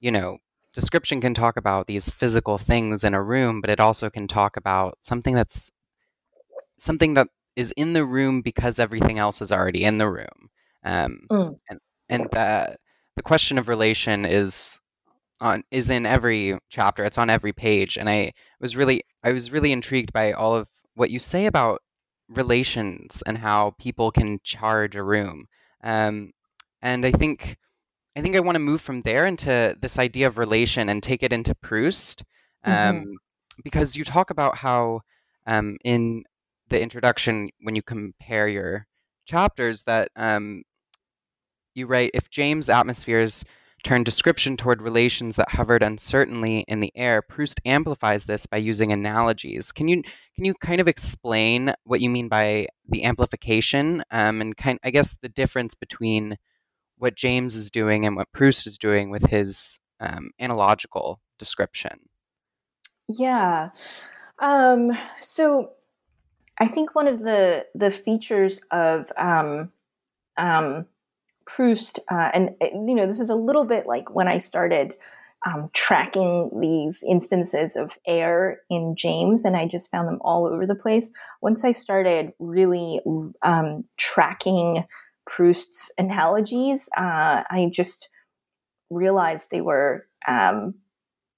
[0.00, 0.38] you know
[0.74, 4.56] description can talk about these physical things in a room, but it also can talk
[4.56, 5.70] about something that's
[6.76, 10.50] something that is in the room because everything else is already in the room.
[10.84, 11.58] Um, mm.
[11.70, 12.76] And and the
[13.16, 14.80] the question of relation is
[15.40, 17.04] on is in every chapter.
[17.04, 20.68] It's on every page, and I was really I was really intrigued by all of
[20.94, 21.82] what you say about
[22.28, 25.46] relations and how people can charge a room.
[25.82, 26.32] Um,
[26.80, 27.56] and I think
[28.16, 31.22] I think I want to move from there into this idea of relation and take
[31.22, 32.22] it into Proust,
[32.62, 33.10] um, mm-hmm.
[33.64, 35.00] because you talk about how
[35.46, 36.24] um, in
[36.68, 38.86] the introduction, when you compare your
[39.26, 40.62] chapters, that um,
[41.74, 43.44] you write if James' atmospheres
[43.84, 48.92] turned description toward relations that hovered uncertainly in the air, Proust amplifies this by using
[48.92, 49.70] analogies.
[49.70, 50.02] Can you
[50.34, 54.90] can you kind of explain what you mean by the amplification um, and kind I
[54.90, 56.36] guess the difference between
[56.96, 62.08] what James is doing and what Proust is doing with his um, analogical description.
[63.08, 63.70] Yeah.
[64.38, 65.72] Um, so
[66.58, 69.72] I think one of the the features of um,
[70.36, 70.86] um,
[71.46, 74.94] Proust, uh, and uh, you know, this is a little bit like when I started
[75.46, 80.66] um, tracking these instances of air in James, and I just found them all over
[80.66, 81.10] the place.
[81.42, 83.00] Once I started really
[83.42, 84.84] um, tracking
[85.26, 88.08] Proust's analogies, uh, I just
[88.90, 90.74] realized they were, um,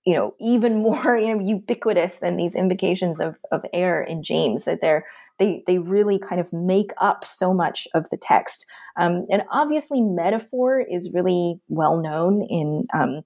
[0.05, 4.67] you know, even more you know ubiquitous than these invocations of, of air in James.
[4.67, 5.05] That they're
[5.39, 8.67] they they really kind of make up so much of the text.
[8.97, 12.87] Um, and obviously, metaphor is really well known in.
[12.95, 13.23] Um,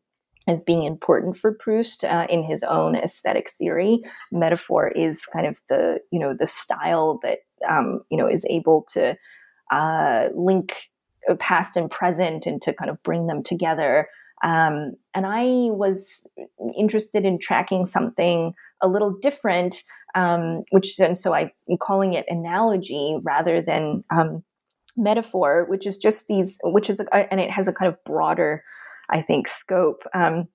[0.49, 4.01] as being important for Proust uh, in his own aesthetic theory,
[4.33, 8.85] metaphor is kind of the you know the style that um, you know is able
[8.95, 9.17] to
[9.71, 10.91] uh, link
[11.39, 14.09] past and present and to kind of bring them together.
[14.43, 16.27] Um, and I was
[16.77, 19.83] interested in tracking something a little different,
[20.15, 24.43] um, which and so I'm calling it analogy rather than um,
[24.97, 28.65] metaphor, which is just these, which is a, and it has a kind of broader,
[29.11, 30.05] I think, scope.
[30.15, 30.49] Um,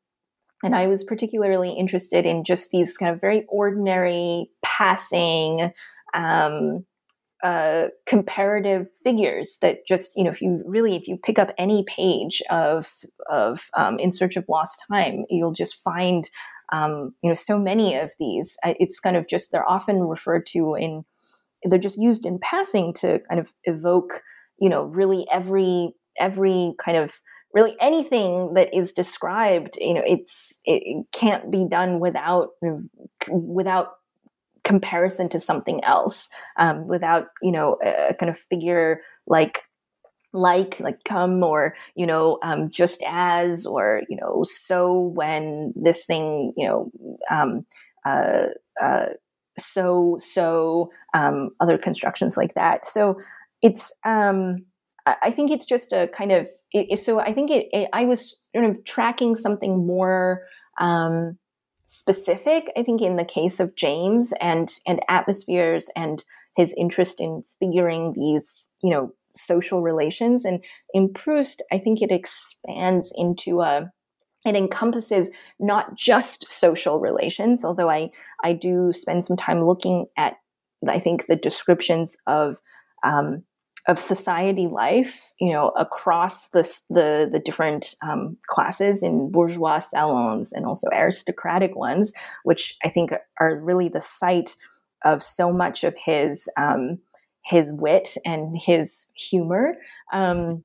[0.63, 5.71] and I was particularly interested in just these kind of very ordinary, passing,
[6.13, 6.85] um,
[7.45, 11.85] uh, comparative figures that just you know if you really if you pick up any
[11.87, 12.91] page of
[13.29, 16.29] of um, in search of lost time you'll just find
[16.73, 18.57] um, you know so many of these.
[18.63, 21.05] It's kind of just they're often referred to in
[21.63, 24.23] they're just used in passing to kind of evoke
[24.59, 27.21] you know really every every kind of
[27.53, 32.49] really anything that is described you know it's it, it can't be done without
[33.29, 33.91] without
[34.65, 39.61] comparison to something else um, without you know a, kind of figure like
[40.33, 46.05] like like come or you know um, just as or you know so when this
[46.05, 46.91] thing you know
[47.31, 47.65] um,
[48.05, 48.47] uh,
[48.81, 49.07] uh,
[49.57, 52.85] so so um, other constructions like that.
[52.85, 53.19] So
[53.61, 54.57] it's um,
[55.05, 58.35] I think it's just a kind of it, so I think it, it, I was
[58.55, 60.43] sort of tracking something more
[60.79, 61.37] um,
[61.85, 62.71] specific.
[62.75, 66.23] I think in the case of James and and atmospheres and
[66.55, 70.63] his interest in figuring these you know social relations and
[70.93, 73.91] in Proust I think it expands into a
[74.45, 75.29] it encompasses
[75.59, 78.09] not just social relations although I
[78.43, 80.37] I do spend some time looking at
[80.87, 82.59] I think the descriptions of
[83.03, 83.43] um,
[83.87, 90.51] of society life, you know, across the the, the different um, classes in bourgeois salons
[90.53, 92.13] and also aristocratic ones,
[92.43, 94.55] which I think are really the site
[95.03, 96.99] of so much of his um,
[97.43, 99.75] his wit and his humor.
[100.11, 100.63] Um,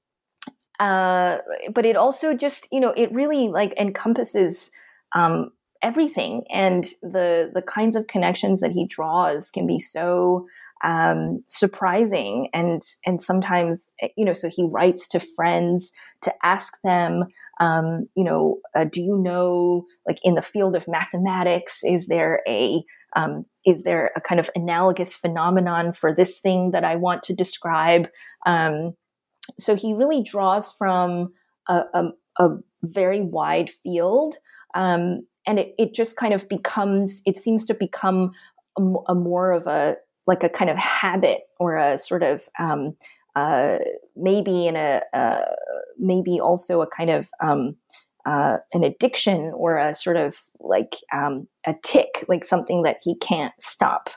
[0.79, 1.39] uh,
[1.75, 4.71] but it also just, you know, it really like encompasses
[5.15, 5.51] um,
[5.83, 10.47] everything, and the the kinds of connections that he draws can be so
[10.83, 16.73] um, surprising and and sometimes eh, you know so he writes to friends to ask
[16.83, 17.25] them
[17.61, 22.41] um, you know uh, do you know like in the field of mathematics is there
[22.49, 22.83] a
[23.17, 27.35] um, is there a kind of analogous phenomenon for this thing that I want to
[27.35, 28.09] describe?
[28.47, 28.95] Um,
[29.59, 31.33] so he really draws from
[31.69, 32.05] a, a,
[32.39, 32.49] a
[32.85, 34.37] very wide field,
[34.75, 37.23] um, and it, it just kind of becomes.
[37.27, 38.33] It seems to become
[38.79, 39.97] a, a more of a
[40.29, 42.97] like a kind of habit or a sort of um,
[43.35, 43.79] uh,
[44.15, 45.47] maybe in a uh,
[45.99, 47.75] maybe also a kind of um,
[48.25, 53.17] uh, an addiction or a sort of like um, a tic, like something that he
[53.17, 54.09] can't stop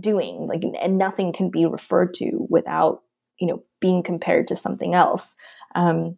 [0.00, 3.02] doing, like and nothing can be referred to without
[3.38, 5.36] you know being compared to something else.
[5.74, 6.16] Um,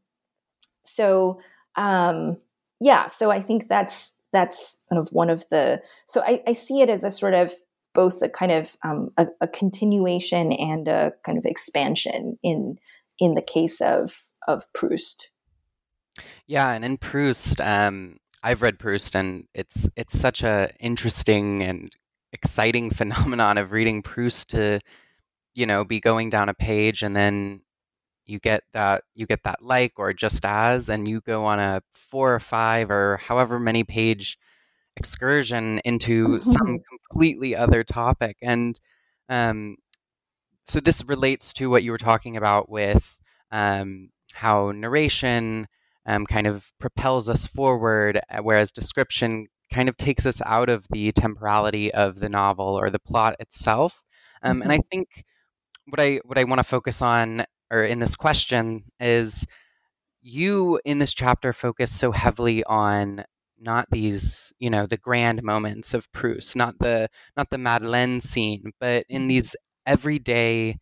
[0.84, 1.40] so
[1.74, 2.36] um,
[2.80, 6.82] yeah, so I think that's that's kind of one of the so I, I see
[6.82, 7.54] it as a sort of
[7.94, 12.76] both a kind of um, a, a, continuation and a kind of expansion in
[13.18, 15.30] in the case of of Proust.
[16.46, 21.88] Yeah, and in Proust, um, I've read Proust, and it's it's such a interesting and
[22.32, 24.80] exciting phenomenon of reading Proust to,
[25.54, 27.60] you know, be going down a page and then
[28.26, 31.82] you get that you get that like or just as, and you go on a
[31.92, 34.38] four or five or however many page
[34.96, 38.36] excursion into some completely other topic.
[38.42, 38.78] And
[39.28, 39.76] um,
[40.64, 43.18] so this relates to what you were talking about with
[43.50, 45.66] um, how narration
[46.06, 50.86] um, kind of propels us forward, uh, whereas description kind of takes us out of
[50.90, 54.02] the temporality of the novel or the plot itself.
[54.42, 54.88] Um, and I mm-hmm.
[54.90, 55.24] think
[55.86, 57.44] what I what I want to focus on,
[57.74, 59.46] or in this question, is
[60.22, 63.24] you in this chapter focus so heavily on
[63.58, 68.72] not these you know the grand moments of Proust, not the not the Madeleine scene,
[68.80, 69.28] but in mm-hmm.
[69.28, 69.56] these
[69.86, 70.78] everyday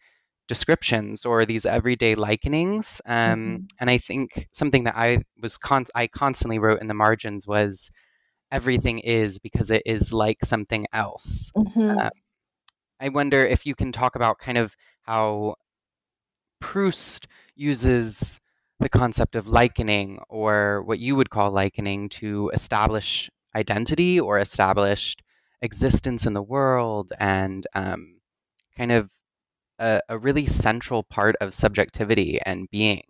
[0.48, 3.00] descriptions or these everyday likenings.
[3.06, 3.56] Um, mm-hmm.
[3.80, 7.90] And I think something that I was con- I constantly wrote in the margins was
[8.50, 11.50] everything is because it is like something else.
[11.56, 11.98] Mm-hmm.
[11.98, 12.10] Um,
[13.00, 15.56] I wonder if you can talk about kind of how
[16.62, 18.40] Proust uses
[18.80, 25.22] the concept of likening or what you would call likening to establish identity or established
[25.60, 28.16] existence in the world and um,
[28.76, 29.10] kind of
[29.78, 33.04] a, a really central part of subjectivity and being.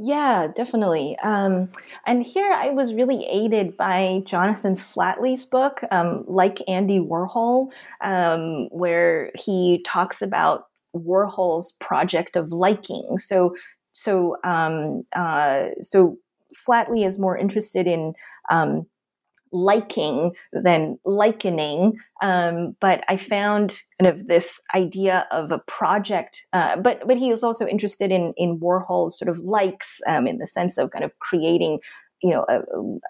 [0.00, 1.18] Yeah, definitely.
[1.24, 1.70] Um,
[2.06, 8.68] and here I was really aided by Jonathan Flatley's book, um, Like Andy Warhol, um,
[8.70, 13.18] where he talks about Warhol's project of liking.
[13.18, 13.54] So
[13.92, 16.18] so um, uh, so
[16.66, 18.14] Flatley is more interested in
[18.50, 18.86] um,
[19.52, 21.94] liking than likening.
[22.22, 26.46] Um, but I found kind of this idea of a project.
[26.52, 30.38] Uh, but but he was also interested in in Warhol's sort of likes um, in
[30.38, 31.80] the sense of kind of creating,
[32.22, 32.46] you know.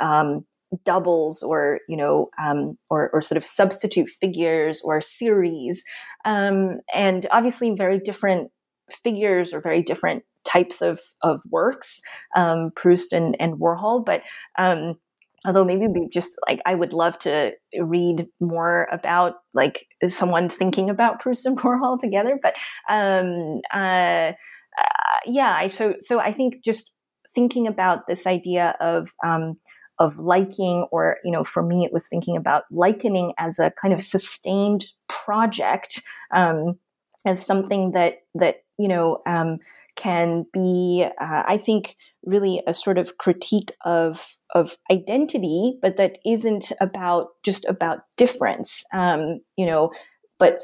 [0.01, 0.45] um,
[0.85, 5.83] doubles or you know um, or, or sort of substitute figures or series
[6.25, 8.51] um, and obviously very different
[8.91, 12.01] figures or very different types of of works,
[12.37, 14.05] um, Proust and, and Warhol.
[14.05, 14.23] But
[14.59, 14.95] um,
[15.47, 20.91] although maybe we just like I would love to read more about like someone thinking
[20.91, 22.39] about Proust and Warhol together.
[22.41, 22.55] But
[22.89, 24.33] um, uh,
[24.81, 26.93] uh, yeah, I so so I think just
[27.35, 29.59] thinking about this idea of um,
[29.99, 33.93] of liking or you know for me it was thinking about likening as a kind
[33.93, 36.79] of sustained project um,
[37.27, 39.59] as something that that you know um,
[39.99, 46.19] can be, uh, I think, really a sort of critique of of identity, but that
[46.25, 48.85] isn't about just about difference.
[48.95, 49.91] Um, you know,
[50.39, 50.63] but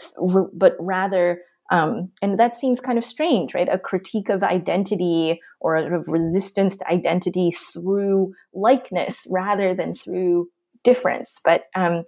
[0.53, 3.69] but rather um, and that seems kind of strange, right?
[3.71, 9.95] A critique of identity or a sort of resistance to identity through likeness rather than
[9.95, 10.49] through
[10.83, 11.39] difference.
[11.45, 12.05] But um,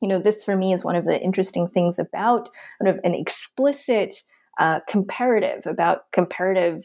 [0.00, 2.48] you know, this for me is one of the interesting things about
[2.80, 4.14] sort of an explicit
[4.58, 6.84] uh, comparative about comparative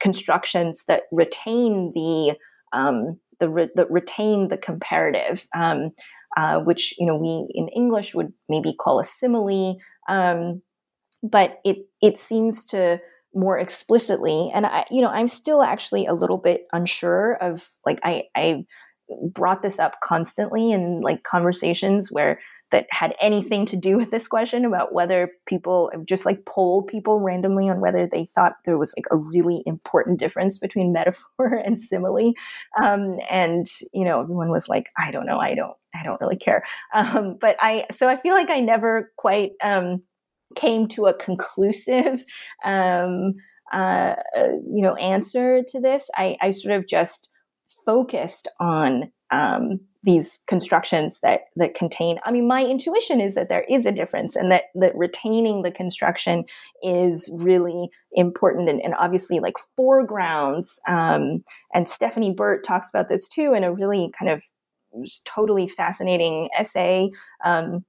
[0.00, 2.36] constructions that retain the
[2.72, 5.90] um, the, re- that retain the comparative, um,
[6.36, 9.76] uh, which you know we in English would maybe call a simile,
[10.08, 10.62] um,
[11.22, 13.00] but it it seems to
[13.34, 18.00] more explicitly, and I you know I'm still actually a little bit unsure of like
[18.02, 18.64] I I
[19.32, 22.40] brought this up constantly in like conversations where
[22.72, 27.20] that had anything to do with this question about whether people just like poll people
[27.20, 31.80] randomly on whether they thought there was like a really important difference between metaphor and
[31.80, 32.32] simile.
[32.82, 36.36] Um, and you know everyone was like i don't know i don't i don't really
[36.36, 36.64] care.
[36.92, 40.02] Um, but i so i feel like i never quite um,
[40.54, 42.24] came to a conclusive
[42.64, 43.34] um,
[43.72, 47.28] uh, uh, you know answer to this I, I sort of just
[47.84, 53.64] focused on um, these constructions that that contain i mean my intuition is that there
[53.68, 56.44] is a difference and that that retaining the construction
[56.82, 61.42] is really important and, and obviously like foregrounds um,
[61.74, 64.44] and stephanie burt talks about this too in a really kind of
[65.24, 67.10] totally fascinating essay
[67.44, 67.84] um,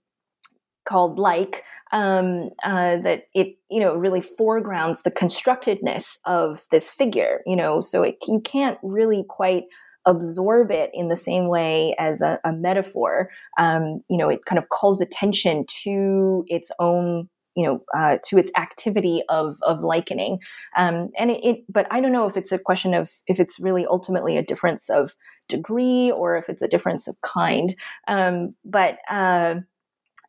[0.87, 7.41] called like um, uh, that it you know really foregrounds the constructedness of this figure
[7.45, 7.81] you know?
[7.81, 9.63] So it, you can't really quite
[10.05, 13.29] absorb it in the same way as a, a metaphor.
[13.57, 18.37] Um, you know, it kind of calls attention to its own you know uh, to
[18.37, 20.39] its activity of of likening.
[20.75, 23.59] Um, and it, it, but i don't know if it's a question of if it's
[23.59, 25.15] really ultimately a difference of
[25.49, 27.73] degree or if it's a difference of kind.
[28.07, 29.55] Um, but uh,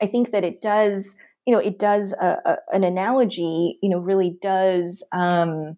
[0.02, 1.14] i think that it does
[1.46, 5.76] you know it does a, a, an analogy you know really does um,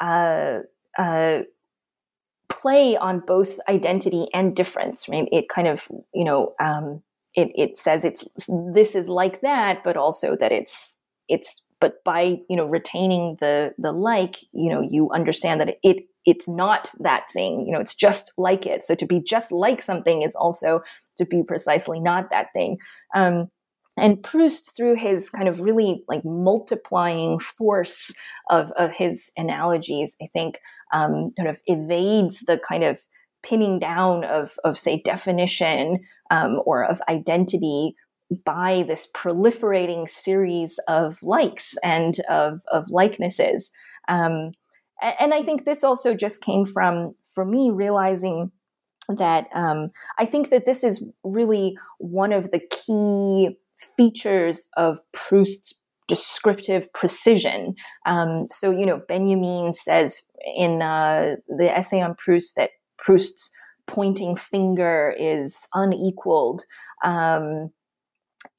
[0.00, 0.60] uh,
[0.98, 1.40] uh
[2.60, 5.28] play on both identity and difference, right?
[5.32, 7.02] It kind of, you know, um,
[7.34, 8.26] it, it says it's
[8.74, 10.98] this is like that, but also that it's
[11.28, 16.04] it's but by you know retaining the the like, you know, you understand that it
[16.26, 18.84] it's not that thing, you know, it's just like it.
[18.84, 20.82] So to be just like something is also
[21.18, 22.78] to be precisely not that thing.
[23.14, 23.48] Um,
[23.96, 28.12] and Proust, through his kind of really like multiplying force
[28.48, 30.60] of, of his analogies, I think
[30.92, 33.00] um, kind of evades the kind of
[33.42, 36.00] pinning down of, of say, definition
[36.30, 37.94] um, or of identity
[38.44, 43.70] by this proliferating series of likes and of, of likenesses.
[44.08, 44.52] Um,
[45.00, 48.50] and I think this also just came from, for me, realizing
[49.08, 53.56] that um, I think that this is really one of the key
[53.96, 57.74] features of Proust's descriptive precision.
[58.04, 60.22] Um, so, you know, Benjamin says
[60.56, 63.52] in uh, the essay on Proust that Proust's
[63.86, 66.64] pointing finger is unequaled.
[67.04, 67.70] Um,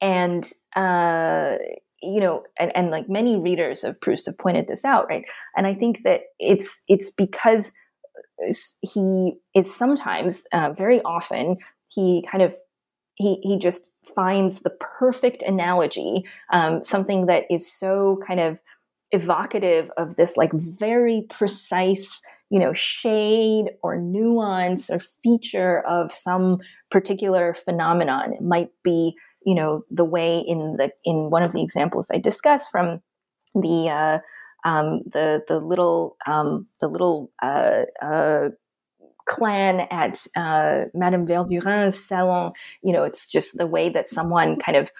[0.00, 1.58] and, uh,
[2.02, 5.24] you know, and, and like many readers of Proust have pointed this out, right?
[5.56, 7.72] And I think that it's it's because
[8.80, 11.56] he is sometimes, uh, very often,
[11.88, 12.54] he kind of
[13.14, 18.60] he he just finds the perfect analogy, um, something that is so kind of
[19.12, 26.58] evocative of this like very precise you know shade or nuance or feature of some
[26.90, 29.14] particular phenomenon it might be
[29.44, 33.00] you know the way in the in one of the examples i discussed from
[33.54, 34.18] the uh,
[34.64, 38.50] um, the the little um, the little uh, uh,
[39.26, 42.52] clan at uh, Madame Verdurin's salon.
[42.82, 44.90] You know, it's just the way that someone kind of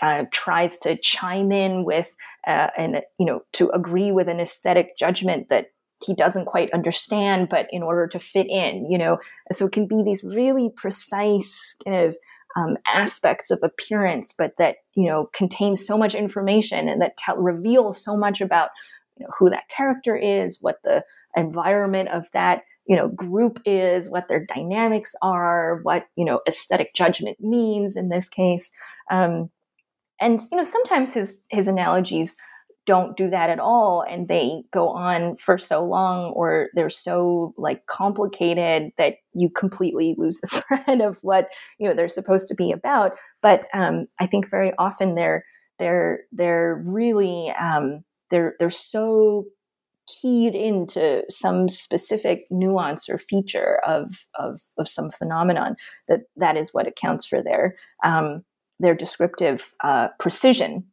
[0.00, 2.14] uh, tries to chime in with
[2.46, 5.66] uh, and you know to agree with an aesthetic judgment that
[6.04, 9.18] he doesn't quite understand, but in order to fit in, you know,
[9.52, 12.16] so it can be these really precise kind of
[12.56, 17.32] um, aspects of appearance, but that you know contains so much information and that te-
[17.36, 18.70] reveals so much about
[19.18, 21.04] you know who that character is, what the
[21.36, 26.94] environment of that you know group is what their dynamics are what you know aesthetic
[26.94, 28.70] judgment means in this case.
[29.10, 29.50] Um,
[30.20, 32.36] and you know sometimes his his analogies
[32.84, 37.54] don't do that at all and they go on for so long or they're so
[37.56, 40.46] like complicated that you completely lose the
[40.86, 43.12] thread of what you know they're supposed to be about.
[43.40, 45.44] But um, i think very often they're
[45.78, 49.46] they're they're really um, they're they're so
[50.06, 55.76] keyed into some specific nuance or feature of of, of some phenomenon
[56.08, 58.44] that that is what accounts for their um,
[58.78, 60.84] their descriptive uh, precision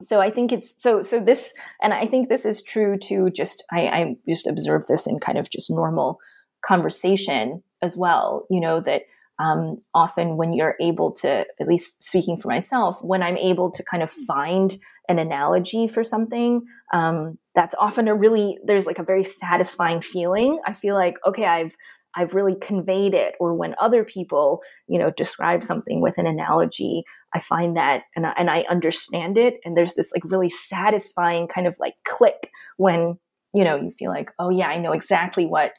[0.00, 3.64] so I think it's so so this and I think this is true to just
[3.70, 6.18] I, I just observe this in kind of just normal
[6.62, 8.46] conversation as well.
[8.50, 9.02] You know that
[9.40, 13.82] um, often when you're able to, at least speaking for myself, when I'm able to
[13.82, 14.76] kind of find
[15.08, 20.60] an analogy for something, um, that's often a really there's like a very satisfying feeling.
[20.66, 21.74] I feel like okay, I've
[22.14, 23.34] I've really conveyed it.
[23.40, 27.04] Or when other people, you know, describe something with an analogy,
[27.34, 29.60] I find that and I, and I understand it.
[29.64, 33.18] And there's this like really satisfying kind of like click when,
[33.54, 35.72] you know, you feel like, oh yeah, I know exactly what,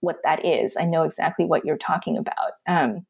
[0.00, 0.76] what that is.
[0.78, 2.52] I know exactly what you're talking about.
[2.66, 3.06] Um,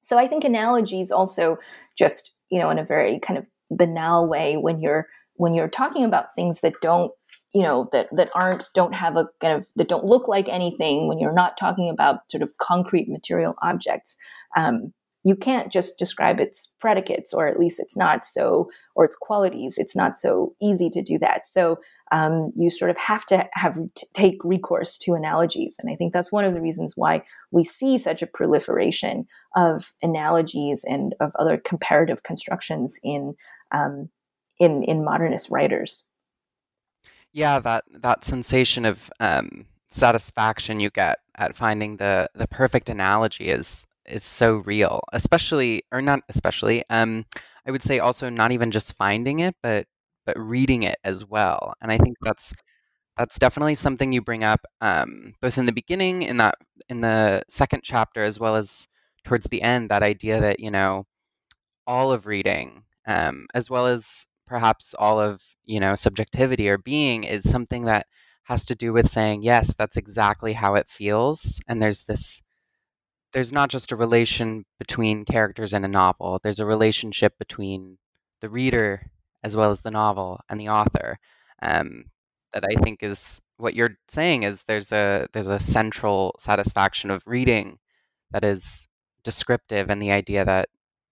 [0.00, 1.58] so I think analogies also
[1.98, 6.04] just, you know, in a very kind of banal way when you're, when you're talking
[6.04, 7.12] about things that don't
[7.52, 11.08] you know that that aren't don't have a kind of that don't look like anything
[11.08, 14.16] when you're not talking about sort of concrete material objects
[14.56, 14.92] um,
[15.22, 19.76] you can't just describe its predicates or at least it's not so or its qualities
[19.76, 21.46] it's not so easy to do that.
[21.46, 21.78] So
[22.12, 26.12] um, you sort of have to have t- take recourse to analogies and i think
[26.12, 31.32] that's one of the reasons why we see such a proliferation of analogies and of
[31.38, 33.34] other comparative constructions in
[33.72, 34.08] um,
[34.58, 36.04] in in modernist writers.
[37.32, 43.48] Yeah that that sensation of um, satisfaction you get at finding the the perfect analogy
[43.48, 46.84] is is so real, especially or not especially.
[46.90, 47.24] Um,
[47.66, 49.86] I would say also not even just finding it, but
[50.26, 51.74] but reading it as well.
[51.80, 52.54] And I think that's
[53.16, 56.56] that's definitely something you bring up um, both in the beginning in that
[56.88, 58.88] in the second chapter as well as
[59.24, 61.04] towards the end that idea that you know
[61.86, 67.24] all of reading um, as well as perhaps all of you know subjectivity or being
[67.24, 68.06] is something that
[68.44, 72.42] has to do with saying yes that's exactly how it feels and there's this
[73.32, 77.98] there's not just a relation between characters in a novel, there's a relationship between
[78.40, 79.10] the reader
[79.42, 81.18] as well as the novel and the author.
[81.62, 82.06] Um,
[82.52, 87.26] that I think is what you're saying is there's a there's a central satisfaction of
[87.26, 87.78] reading
[88.30, 88.88] that is
[89.22, 90.68] descriptive and the idea that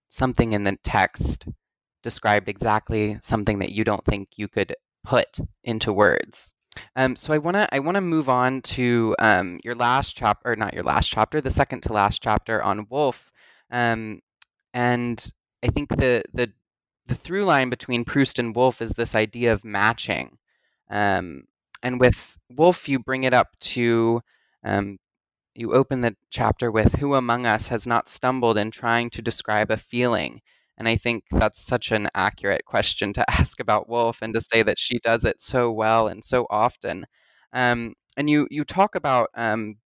[0.08, 1.46] something in the text
[2.02, 6.52] described exactly something that you don't think you could put into words.
[6.96, 10.74] Um, so I wanna I wanna move on to um, your last chapter, or not
[10.74, 13.30] your last chapter, the second to last chapter on Woolf,
[13.70, 14.20] um,
[14.74, 16.52] and I think the the
[17.06, 20.38] the through line between Proust and Woolf is this idea of matching,
[20.90, 21.44] um,
[21.82, 24.22] and with Woolf you bring it up to
[24.64, 24.98] um,
[25.54, 29.70] you open the chapter with who among us has not stumbled in trying to describe
[29.70, 30.40] a feeling
[30.78, 34.62] and I think that's such an accurate question to ask about Woolf and to say
[34.62, 37.06] that she does it so well and so often.
[37.52, 39.76] Um, and you you talk about um,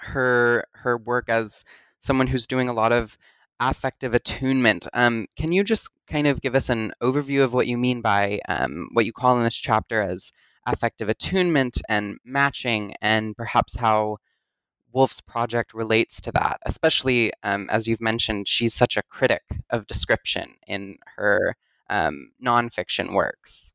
[0.00, 1.64] her her work as
[2.00, 3.16] someone who's doing a lot of
[3.60, 4.88] affective attunement.
[4.92, 8.40] Um, can you just kind of give us an overview of what you mean by
[8.48, 10.32] um, what you call in this chapter as
[10.66, 14.18] affective attunement and matching, and perhaps how
[14.92, 19.86] Woolf's project relates to that, especially um, as you've mentioned, she's such a critic of
[19.86, 21.56] description in her
[21.88, 23.72] um, nonfiction works.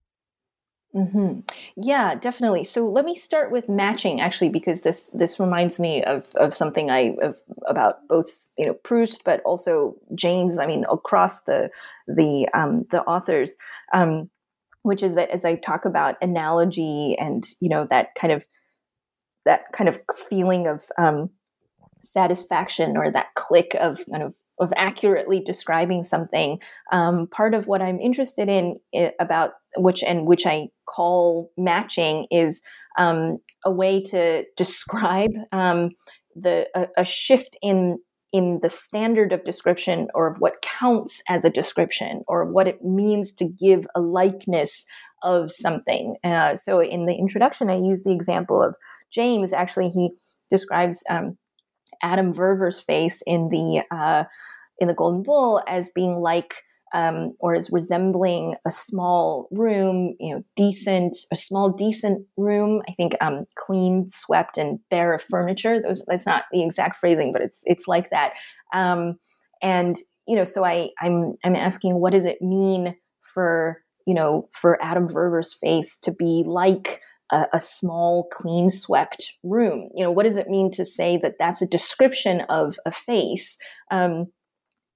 [0.95, 1.41] Mm-hmm.
[1.76, 2.63] Yeah, definitely.
[2.63, 6.89] So let me start with matching, actually, because this this reminds me of of something
[6.89, 7.36] I of,
[7.68, 10.57] about both you know Proust, but also James.
[10.57, 11.70] I mean, across the
[12.07, 13.55] the um, the authors,
[13.93, 14.30] um,
[14.82, 18.47] which is that as I talk about analogy and you know that kind of
[19.48, 21.30] that kind of feeling of um,
[22.04, 26.60] satisfaction or that click of kind of of accurately describing something.
[26.91, 32.26] Um, part of what I'm interested in it, about which and which I call matching
[32.32, 32.62] is
[32.98, 35.91] um, a way to describe um,
[36.36, 38.00] the a, a, shift in
[38.34, 42.84] in the standard of description or of what counts as a description or what it
[42.84, 44.86] means to give a likeness
[45.23, 46.15] of something.
[46.23, 48.75] Uh, so in the introduction, I use the example of
[49.11, 49.53] James.
[49.53, 50.11] Actually, he
[50.49, 51.38] describes um,
[52.03, 54.25] Adam Verver's face in the uh,
[54.80, 56.63] in the Golden Bowl as being like
[56.94, 62.82] um, or as resembling a small room, you know, decent, a small decent room.
[62.88, 65.82] I think um, clean, swept, and bare of furniture.
[65.82, 68.34] Those that's not the exact phrasing, but it's it's like that.
[68.74, 69.18] Um,
[69.62, 69.96] and
[70.28, 74.82] you know, so I I'm I'm asking, what does it mean for you know for
[74.84, 79.90] Adam Verver's face to be like a, a, small, clean swept room.
[79.94, 83.58] You know, what does it mean to say that that's a description of a face?
[83.92, 84.28] Um,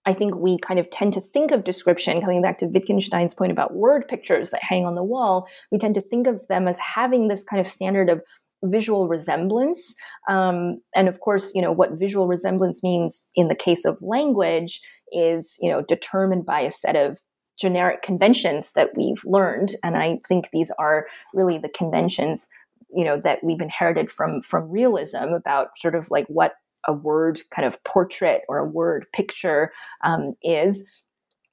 [0.05, 3.51] I think we kind of tend to think of description, coming back to Wittgenstein's point
[3.51, 6.79] about word pictures that hang on the wall, we tend to think of them as
[6.79, 8.21] having this kind of standard of
[8.63, 9.95] visual resemblance.
[10.29, 14.81] Um, and of course, you know, what visual resemblance means in the case of language
[15.11, 17.19] is, you know, determined by a set of
[17.59, 19.75] generic conventions that we've learned.
[19.83, 22.47] And I think these are really the conventions,
[22.89, 26.53] you know, that we've inherited from from realism about sort of like what
[26.87, 29.71] a word kind of portrait or a word picture
[30.03, 30.85] um, is.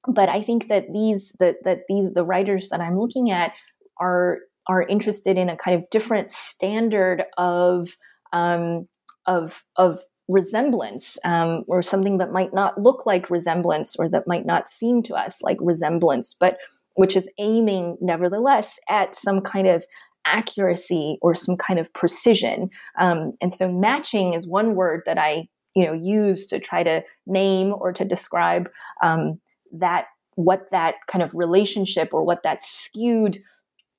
[0.06, 3.52] But I think that these that that these the writers that I'm looking at
[4.00, 7.96] are are interested in a kind of different standard of
[8.32, 8.88] um,
[9.26, 14.44] of of resemblance um, or something that might not look like resemblance or that might
[14.44, 16.58] not seem to us like resemblance, but
[16.96, 19.86] which is aiming nevertheless at some kind of
[20.28, 22.70] accuracy or some kind of precision.
[22.98, 27.02] Um, and so matching is one word that I you know use to try to
[27.26, 28.68] name or to describe
[29.02, 29.40] um,
[29.72, 33.38] that what that kind of relationship or what that skewed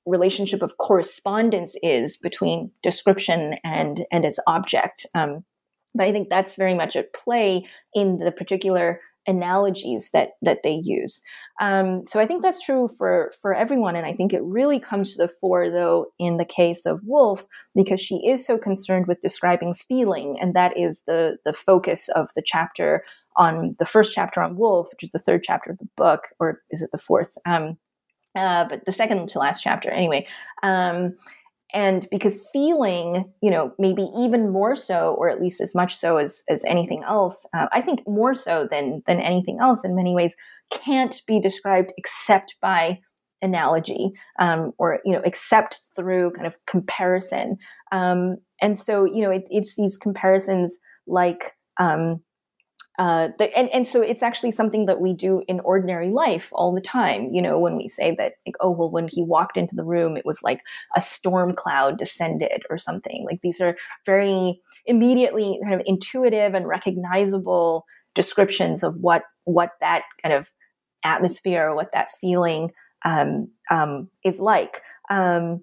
[0.06, 5.06] relationship of correspondence is between description and and its object.
[5.14, 5.44] Um,
[5.94, 10.80] but I think that's very much at play in the particular analogies that that they
[10.82, 11.22] use.
[11.60, 15.12] Um, so I think that's true for for everyone, and I think it really comes
[15.12, 19.20] to the fore though in the case of Woolf because she is so concerned with
[19.20, 23.04] describing feeling, and that is the the focus of the chapter
[23.36, 26.62] on the first chapter on Woolf, which is the third chapter of the book, or
[26.70, 27.36] is it the fourth?
[27.46, 27.76] Um,
[28.36, 30.26] uh, but the second to last chapter anyway.
[30.62, 31.16] Um,
[31.72, 36.16] and because feeling you know maybe even more so or at least as much so
[36.16, 40.14] as as anything else uh, i think more so than than anything else in many
[40.14, 40.36] ways
[40.70, 42.98] can't be described except by
[43.42, 47.56] analogy um, or you know except through kind of comparison.
[47.92, 52.22] Um, and so you know it, it's these comparisons like um,
[53.00, 56.74] uh, the, and, and so it's actually something that we do in ordinary life all
[56.74, 57.30] the time.
[57.32, 60.18] You know, when we say that, like, oh, well, when he walked into the room,
[60.18, 60.60] it was like
[60.94, 63.24] a storm cloud descended or something.
[63.24, 63.74] Like these are
[64.04, 70.50] very immediately kind of intuitive and recognizable descriptions of what what that kind of
[71.02, 72.70] atmosphere, what that feeling
[73.06, 74.82] um, um, is like.
[75.08, 75.62] Um,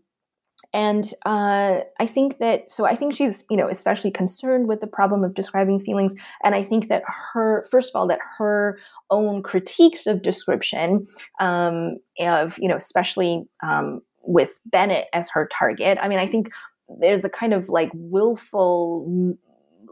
[0.73, 4.87] and uh, I think that, so I think she's, you know, especially concerned with the
[4.87, 6.13] problem of describing feelings.
[6.43, 7.03] And I think that
[7.33, 8.77] her, first of all, that her
[9.09, 11.07] own critiques of description,
[11.39, 16.51] um, of, you know, especially um, with Bennett as her target, I mean, I think
[16.99, 19.35] there's a kind of like willful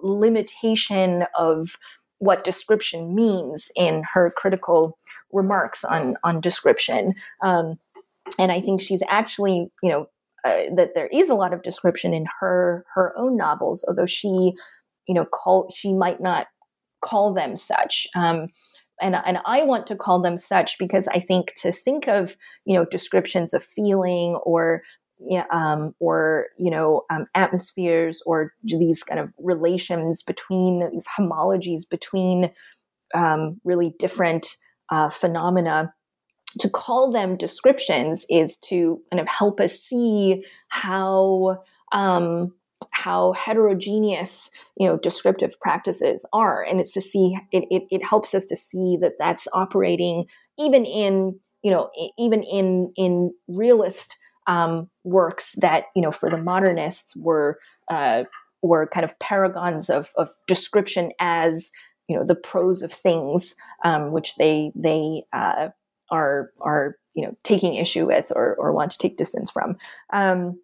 [0.03, 1.77] limitation of
[2.19, 4.97] what description means in her critical
[5.31, 7.13] remarks on on description.
[7.43, 7.75] Um,
[8.39, 10.07] and I think she's actually, you know,
[10.45, 14.53] uh, that there is a lot of description in her her own novels, although she,
[15.07, 16.47] you know, call she might not
[17.01, 18.07] call them such.
[18.15, 18.49] Um,
[19.01, 22.75] and and I want to call them such because I think to think of you
[22.75, 24.83] know descriptions of feeling or
[25.49, 32.51] um, or you know um, atmospheres or these kind of relations between these homologies between
[33.13, 34.47] um, really different
[34.91, 35.93] uh, phenomena
[36.59, 42.53] to call them descriptions is to kind of help us see how um,
[42.91, 46.63] how heterogeneous you know descriptive practices are.
[46.63, 50.25] And it's to see it, it, it helps us to see that that's operating
[50.57, 56.41] even in you know even in in realist um, works that you know for the
[56.41, 58.23] modernists were uh,
[58.61, 61.71] were kind of paragons of, of description as
[62.07, 65.69] you know the prose of things um, which they they uh,
[66.11, 69.77] are are you know taking issue with or, or want to take distance from.
[70.11, 70.59] Um,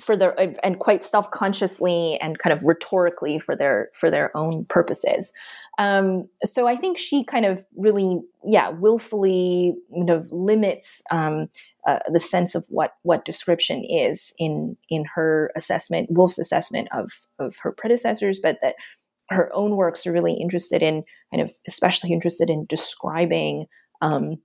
[0.00, 0.34] for their
[0.64, 5.32] and quite self-consciously and kind of rhetorically for their for their own purposes.
[5.78, 11.48] Um, so i think she kind of really yeah willfully kind of limits um,
[11.86, 17.10] uh, the sense of what what description is in in her assessment woolf's assessment of
[17.38, 18.76] of her predecessors but that
[19.30, 23.66] her own works are really interested in kind of especially interested in describing
[24.02, 24.36] um,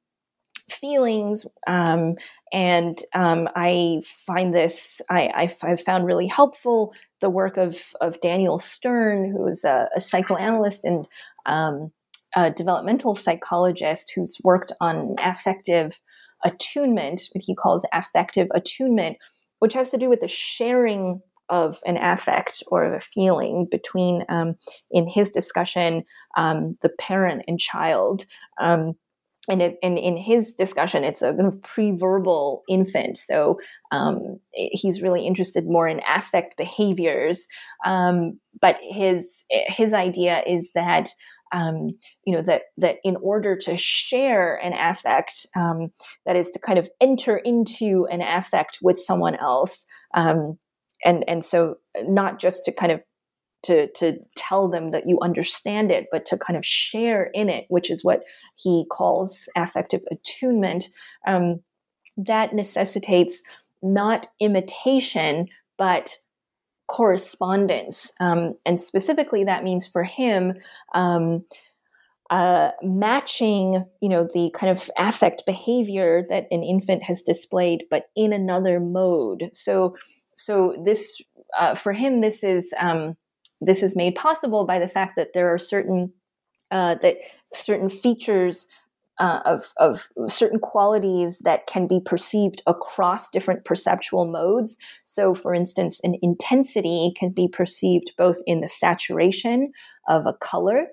[0.69, 1.45] feelings.
[1.67, 2.15] Um,
[2.51, 8.59] and um, I find this, I, have found really helpful the work of, of Daniel
[8.59, 11.07] Stern, who is a, a psychoanalyst and
[11.45, 11.91] um,
[12.35, 15.99] a developmental psychologist who's worked on affective
[16.43, 19.17] attunement, what he calls affective attunement,
[19.59, 24.25] which has to do with the sharing of an affect or of a feeling between,
[24.29, 24.55] um,
[24.91, 26.03] in his discussion,
[26.37, 28.25] um, the parent and child.
[28.59, 28.95] Um,
[29.49, 33.17] and, it, in his discussion, it's a kind of pre-verbal infant.
[33.17, 33.59] So
[33.91, 37.47] um, he's really interested more in affect behaviors.
[37.85, 41.09] Um, but his his idea is that
[41.51, 45.91] um, you know that that in order to share an affect, um,
[46.25, 49.85] that is to kind of enter into an affect with someone else,
[50.15, 50.57] um,
[51.03, 53.01] and and so not just to kind of
[53.65, 57.65] to to tell them that you understand it, but to kind of share in it,
[57.69, 58.23] which is what
[58.55, 60.85] he calls affective attunement.
[61.27, 61.61] Um,
[62.17, 63.41] that necessitates
[63.81, 65.47] not imitation,
[65.77, 66.17] but
[66.87, 68.11] correspondence.
[68.19, 70.53] Um, and specifically, that means for him,
[70.93, 71.45] um,
[72.29, 78.05] uh, matching, you know, the kind of affect behavior that an infant has displayed, but
[78.15, 79.49] in another mode.
[79.53, 79.95] So,
[80.35, 81.21] so this
[81.57, 83.15] uh, for him, this is um,
[83.61, 86.11] this is made possible by the fact that there are certain
[86.71, 87.17] uh, that
[87.51, 88.67] certain features
[89.19, 94.77] uh, of, of certain qualities that can be perceived across different perceptual modes.
[95.03, 99.71] So, for instance, an intensity can be perceived both in the saturation
[100.07, 100.87] of a color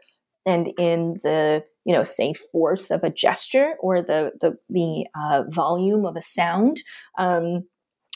[0.46, 5.44] and in the you know say force of a gesture or the the, the uh,
[5.48, 6.80] volume of a sound
[7.18, 7.64] um,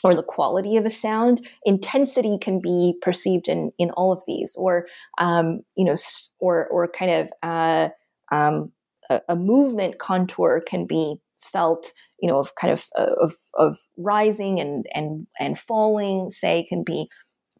[0.03, 4.55] or the quality of a sound intensity can be perceived in in all of these
[4.55, 4.87] or
[5.17, 5.95] um, you know
[6.39, 7.89] or or kind of uh,
[8.31, 8.71] um,
[9.09, 14.59] a, a, movement contour can be felt you know of kind of of of rising
[14.59, 17.07] and and and falling say can be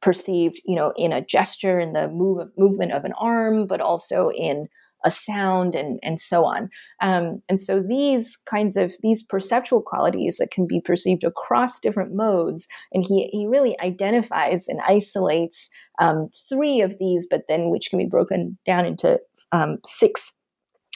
[0.01, 4.29] perceived you know in a gesture in the move movement of an arm but also
[4.29, 4.67] in
[5.05, 6.69] a sound and and so on.
[7.01, 12.13] Um, and so these kinds of these perceptual qualities that can be perceived across different
[12.15, 15.69] modes and he he really identifies and isolates
[15.99, 19.19] um, three of these but then which can be broken down into
[19.51, 20.33] um, six.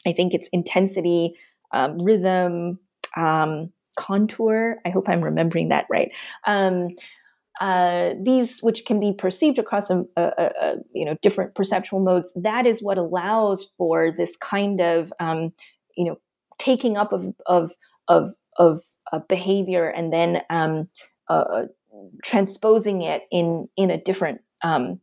[0.06, 1.36] I think it's intensity
[1.72, 2.80] um, rhythm
[3.16, 4.78] um, contour.
[4.86, 6.12] I hope i'm remembering that right.
[6.46, 6.90] Um,
[7.60, 12.32] uh, these which can be perceived across a, a, a, you know different perceptual modes
[12.36, 15.54] that is what allows for this kind of um,
[15.96, 16.18] you know
[16.58, 17.74] taking up of of
[18.08, 18.80] of, of
[19.12, 20.88] uh, behavior and then um,
[21.30, 21.66] uh,
[22.24, 25.00] transposing it in in a different um,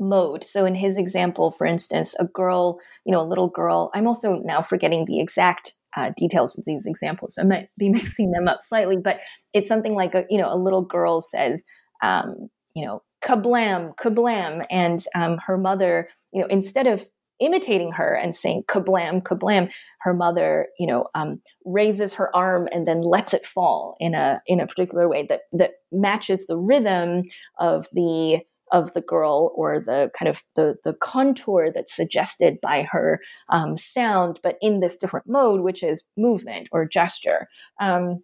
[0.00, 0.44] mode.
[0.44, 4.36] So in his example for instance a girl you know a little girl i'm also
[4.44, 8.46] now forgetting the exact uh, details of these examples so i might be mixing them
[8.46, 9.18] up slightly but
[9.52, 11.64] it's something like a you know a little girl says
[12.02, 14.62] um, you know, kablam, kablam.
[14.70, 17.08] And um, her mother, you know, instead of
[17.40, 22.86] imitating her and saying kablam, kablam, her mother, you know, um, raises her arm and
[22.86, 27.22] then lets it fall in a in a particular way that that matches the rhythm
[27.58, 28.40] of the
[28.70, 33.76] of the girl or the kind of the the contour that's suggested by her um,
[33.76, 37.48] sound, but in this different mode, which is movement or gesture.
[37.80, 38.22] Um,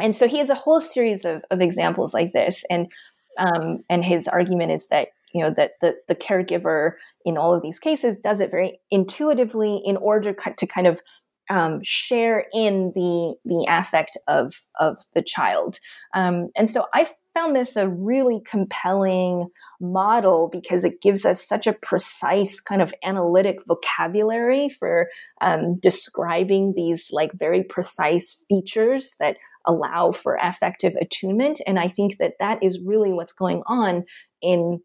[0.00, 2.64] and so he has a whole series of, of examples like this.
[2.68, 2.90] And
[3.38, 6.92] um, and his argument is that you know that the, the caregiver
[7.24, 11.02] in all of these cases does it very intuitively in order to kind of
[11.50, 15.78] um, share in the the affect of of the child.
[16.14, 19.48] Um, and so i found this a really compelling
[19.80, 25.08] model because it gives us such a precise kind of analytic vocabulary for
[25.40, 31.60] um, describing these like very precise features that allow for affective attunement.
[31.66, 34.04] And I think that that is really what's going on
[34.42, 34.80] in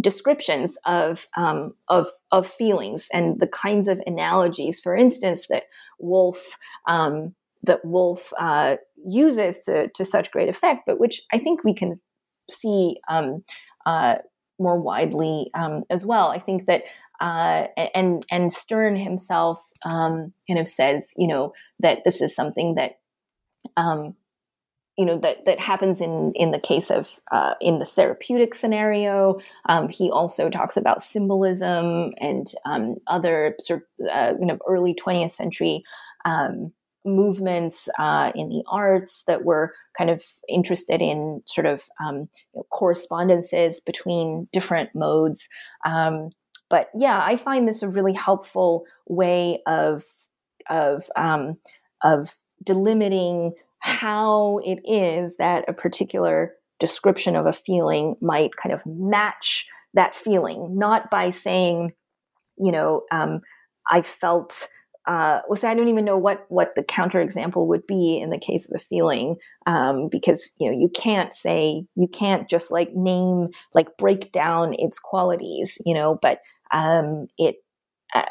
[0.00, 5.64] descriptions of um, of of feelings and the kinds of analogies, for instance, that
[5.98, 6.56] Woolf
[6.86, 11.74] um, that Woolf uh, uses to to such great effect, but which I think we
[11.74, 11.94] can
[12.50, 13.44] see um,
[13.86, 14.16] uh,
[14.58, 16.28] more widely um, as well.
[16.28, 16.82] I think that
[17.20, 22.76] uh, and and Stern himself um, kind of says, you know, that this is something
[22.76, 22.97] that
[23.76, 24.14] um,
[24.96, 29.38] you know that that happens in in the case of uh, in the therapeutic scenario.
[29.68, 34.94] Um, he also talks about symbolism and um, other sort of, uh, you know early
[34.94, 35.84] 20th century
[36.24, 36.72] um,
[37.04, 42.56] movements uh, in the arts that were kind of interested in sort of um, you
[42.56, 45.48] know, correspondences between different modes.
[45.84, 46.30] Um,
[46.68, 50.02] but yeah, I find this a really helpful way of
[50.68, 51.58] of um,
[52.02, 58.84] of delimiting how it is that a particular description of a feeling might kind of
[58.86, 61.92] match that feeling, not by saying,
[62.58, 63.40] you know, um,
[63.90, 64.68] I felt.
[65.06, 68.38] Uh, well, say I don't even know what what the counterexample would be in the
[68.38, 69.36] case of a feeling,
[69.66, 74.74] um, because you know you can't say you can't just like name like break down
[74.74, 76.18] its qualities, you know.
[76.20, 76.40] But
[76.72, 77.56] um, it,
[78.14, 78.22] uh,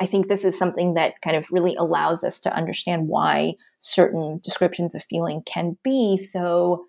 [0.00, 4.40] I think this is something that kind of really allows us to understand why certain
[4.42, 6.84] descriptions of feeling can be so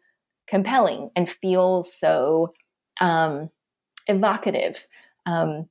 [0.48, 2.54] compelling and feel so
[3.02, 3.50] um,
[4.08, 4.88] evocative.
[5.26, 5.70] Um,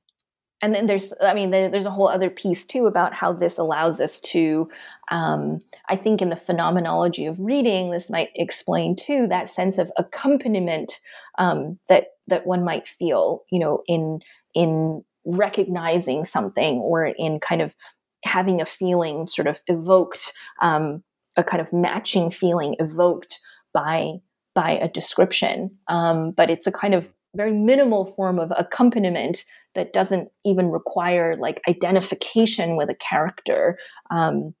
[0.61, 4.01] and then there's i mean there's a whole other piece too about how this allows
[4.01, 4.69] us to
[5.11, 9.91] um, i think in the phenomenology of reading this might explain too that sense of
[9.97, 10.99] accompaniment
[11.37, 14.19] um, that that one might feel you know in
[14.53, 17.75] in recognizing something or in kind of
[18.23, 21.03] having a feeling sort of evoked um,
[21.37, 23.39] a kind of matching feeling evoked
[23.73, 24.13] by
[24.55, 25.71] by a description.
[25.87, 31.35] Um, but it's a kind of very minimal form of accompaniment that doesn't even require
[31.37, 33.77] like identification with a character,
[34.09, 34.55] um,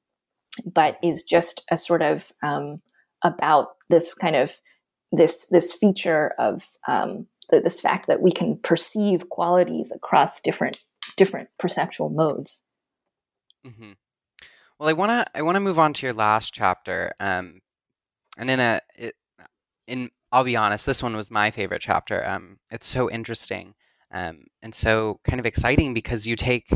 [0.65, 2.81] but is just a sort of um,
[3.23, 4.59] about this kind of
[5.11, 10.77] this this feature of um, this fact that we can perceive qualities across different
[11.17, 12.61] different perceptual modes.
[13.65, 13.91] Mm-hmm.
[14.79, 17.59] Well, I want to I want to move on to your last chapter, um,
[18.37, 19.15] and in a it,
[19.87, 22.25] in I'll be honest, this one was my favorite chapter.
[22.25, 23.73] Um, it's so interesting
[24.11, 26.69] um, and so kind of exciting because you take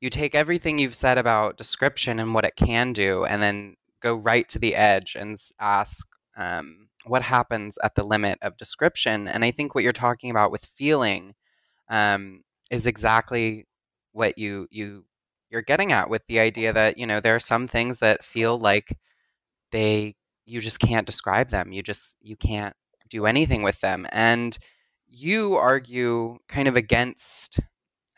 [0.00, 4.14] you take everything you've said about description and what it can do, and then go
[4.14, 9.28] right to the edge and ask um, what happens at the limit of description.
[9.28, 11.34] And I think what you're talking about with feeling
[11.88, 13.66] um, is exactly
[14.12, 15.04] what you you
[15.50, 18.58] you're getting at with the idea that you know there are some things that feel
[18.58, 18.96] like
[19.72, 20.14] they
[20.46, 21.72] you just can't describe them.
[21.72, 22.74] You just you can't
[23.08, 24.58] do anything with them, and
[25.06, 27.60] you argue kind of against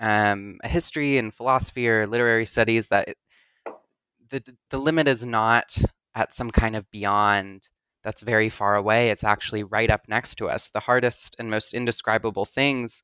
[0.00, 3.16] um, a history and philosophy or literary studies that it,
[4.30, 5.76] the the limit is not
[6.14, 7.68] at some kind of beyond
[8.02, 9.10] that's very far away.
[9.10, 10.68] It's actually right up next to us.
[10.68, 13.02] The hardest and most indescribable things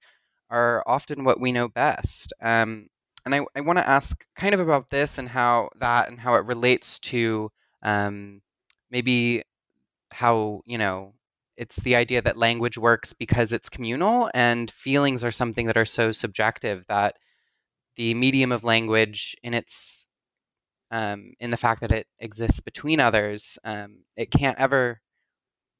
[0.50, 2.32] are often what we know best.
[2.40, 2.88] Um,
[3.24, 6.36] and I, I want to ask kind of about this and how that and how
[6.36, 7.50] it relates to
[7.82, 8.40] um,
[8.90, 9.42] maybe
[10.12, 11.14] how you know
[11.56, 15.84] it's the idea that language works because it's communal and feelings are something that are
[15.84, 17.16] so subjective that
[17.96, 20.05] the medium of language in its
[20.96, 25.00] um, in the fact that it exists between others um, it can't ever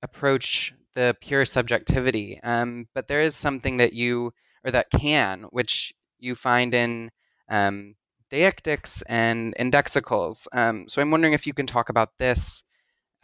[0.03, 4.33] approach the pure subjectivity um, but there is something that you
[4.65, 7.11] or that can which you find in
[7.49, 7.95] um,
[8.31, 12.63] deictics and indexicals um, so i'm wondering if you can talk about this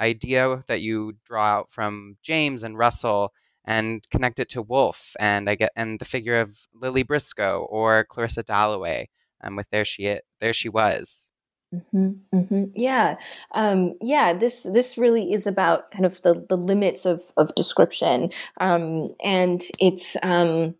[0.00, 3.32] idea that you draw out from James and Russell
[3.64, 8.04] and connect it to Woolf and I get and the figure of Lily Briscoe or
[8.04, 9.08] Clarissa Dalloway
[9.42, 11.31] um, with there she there she was.
[11.74, 12.64] Mm-hmm, mm-hmm.
[12.74, 13.16] Yeah,
[13.52, 14.34] um, yeah.
[14.34, 19.62] This this really is about kind of the the limits of of description, um, and
[19.80, 20.74] it's um,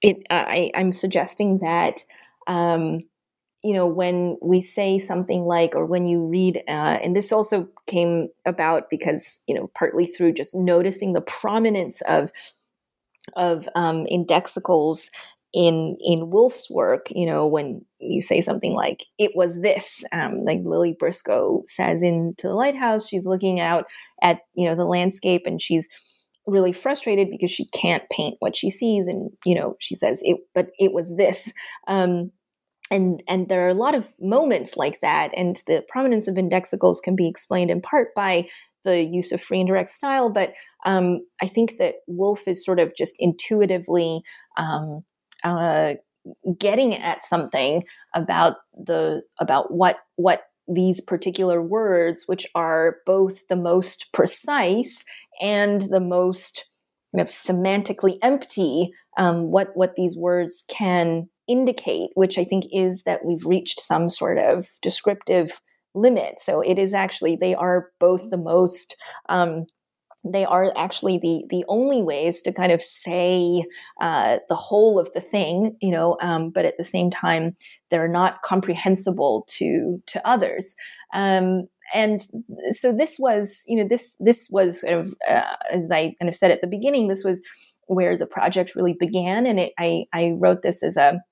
[0.00, 0.22] it.
[0.30, 2.02] I, I'm suggesting that
[2.46, 3.00] um,
[3.62, 7.68] you know, when we say something like, or when you read, uh, and this also
[7.86, 12.32] came about because, you know, partly through just noticing the prominence of
[13.36, 15.10] of um, indexicals
[15.52, 17.06] in in Woolf's work.
[17.10, 22.02] You know, when you say something like "it was this," um, like Lily Briscoe says
[22.02, 23.86] in "To the Lighthouse," she's looking out
[24.22, 25.88] at you know the landscape and she's
[26.48, 30.38] really frustrated because she can't paint what she sees and you know she says it
[30.54, 31.52] but it was this
[31.88, 32.30] um,
[32.90, 37.02] and and there are a lot of moments like that and the prominence of indexicals
[37.02, 38.48] can be explained in part by
[38.84, 40.54] the use of free indirect style but
[40.86, 44.22] um, i think that Woolf is sort of just intuitively
[44.56, 45.04] um,
[45.44, 45.94] uh,
[46.58, 47.84] getting at something
[48.14, 55.04] about the about what what these particular words which are both the most precise
[55.40, 56.68] and the most
[57.14, 63.02] kind of semantically empty um, what what these words can indicate, which I think is
[63.02, 65.60] that we've reached some sort of descriptive
[65.94, 66.38] limit.
[66.38, 68.94] So it is actually, they are both the most,
[69.28, 69.66] um,
[70.24, 73.64] they are actually the the only ways to kind of say
[74.00, 76.16] uh, the whole of the thing, you know.
[76.20, 77.56] Um, but at the same time,
[77.90, 80.74] they're not comprehensible to to others.
[81.14, 82.20] Um, and
[82.70, 86.34] so this was, you know, this this was kind of, uh, as I kind of
[86.34, 87.40] said at the beginning, this was
[87.86, 91.22] where the project really began, and it, I I wrote this as a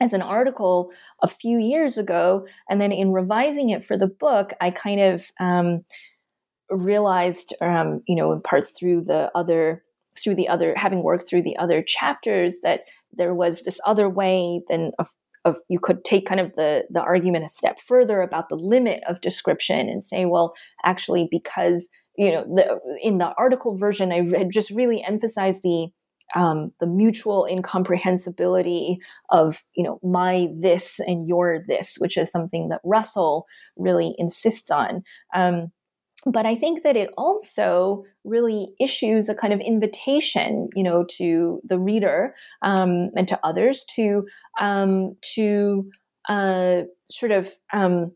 [0.00, 0.90] as an article
[1.22, 2.46] a few years ago.
[2.68, 5.84] And then in revising it for the book, I kind of um,
[6.72, 9.82] realized, um, you know, in parts through the other,
[10.22, 14.62] through the other, having worked through the other chapters, that there was this other way
[14.68, 15.08] than of,
[15.44, 19.02] of you could take kind of the the argument a step further about the limit
[19.06, 20.54] of description and say, well,
[20.84, 25.88] actually, because you know, the, in the article version, I just really emphasized the
[26.34, 28.98] um, the mutual incomprehensibility
[29.30, 33.46] of you know my this and your this, which is something that Russell
[33.76, 35.02] really insists on.
[35.34, 35.72] Um,
[36.26, 41.60] but I think that it also really issues a kind of invitation, you know, to
[41.64, 44.26] the reader um, and to others to
[44.60, 45.90] um, to
[46.28, 48.12] uh, sort of um,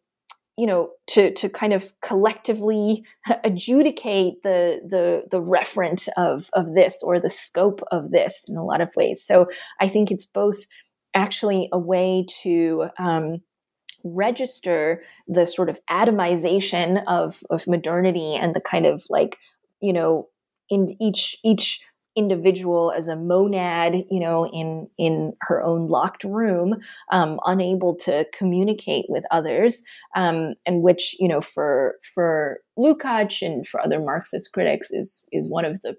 [0.57, 3.05] you know to to kind of collectively
[3.45, 8.65] adjudicate the the the referent of of this or the scope of this in a
[8.65, 9.25] lot of ways.
[9.25, 9.47] So
[9.81, 10.59] I think it's both
[11.15, 13.39] actually a way to um,
[14.15, 19.39] register the sort of atomization of of modernity and the kind of like
[19.81, 20.29] you know
[20.69, 21.85] in each each
[22.17, 26.77] individual as a monad you know in in her own locked room
[27.13, 29.85] um, unable to communicate with others
[30.17, 35.47] um, and which you know for for lukács and for other marxist critics is is
[35.49, 35.95] one of the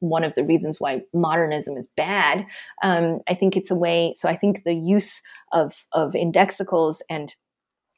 [0.00, 2.46] one of the reasons why modernism is bad.
[2.82, 7.34] Um, i think it's a way so i think the use of of indexicals and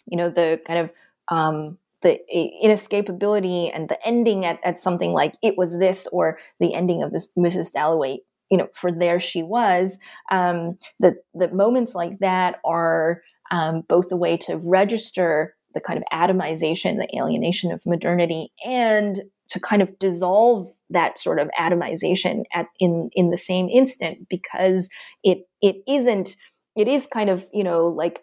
[0.07, 0.93] you know the kind of
[1.29, 2.21] um, the
[2.65, 7.13] inescapability and the ending at, at something like it was this or the ending of
[7.13, 8.19] this mrs dalloway
[8.51, 9.99] you know for there she was
[10.31, 15.99] um, the the moments like that are um, both a way to register the kind
[15.99, 22.45] of atomization the alienation of modernity and to kind of dissolve that sort of atomization
[22.55, 24.89] at in in the same instant because
[25.23, 26.37] it it isn't
[26.77, 28.23] it is kind of you know like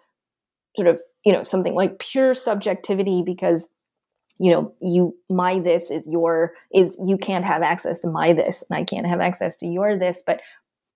[0.75, 3.67] sort of you know something like pure subjectivity because
[4.39, 8.63] you know you my this is your is you can't have access to my this
[8.69, 10.23] and i can't have access to your this.
[10.25, 10.41] But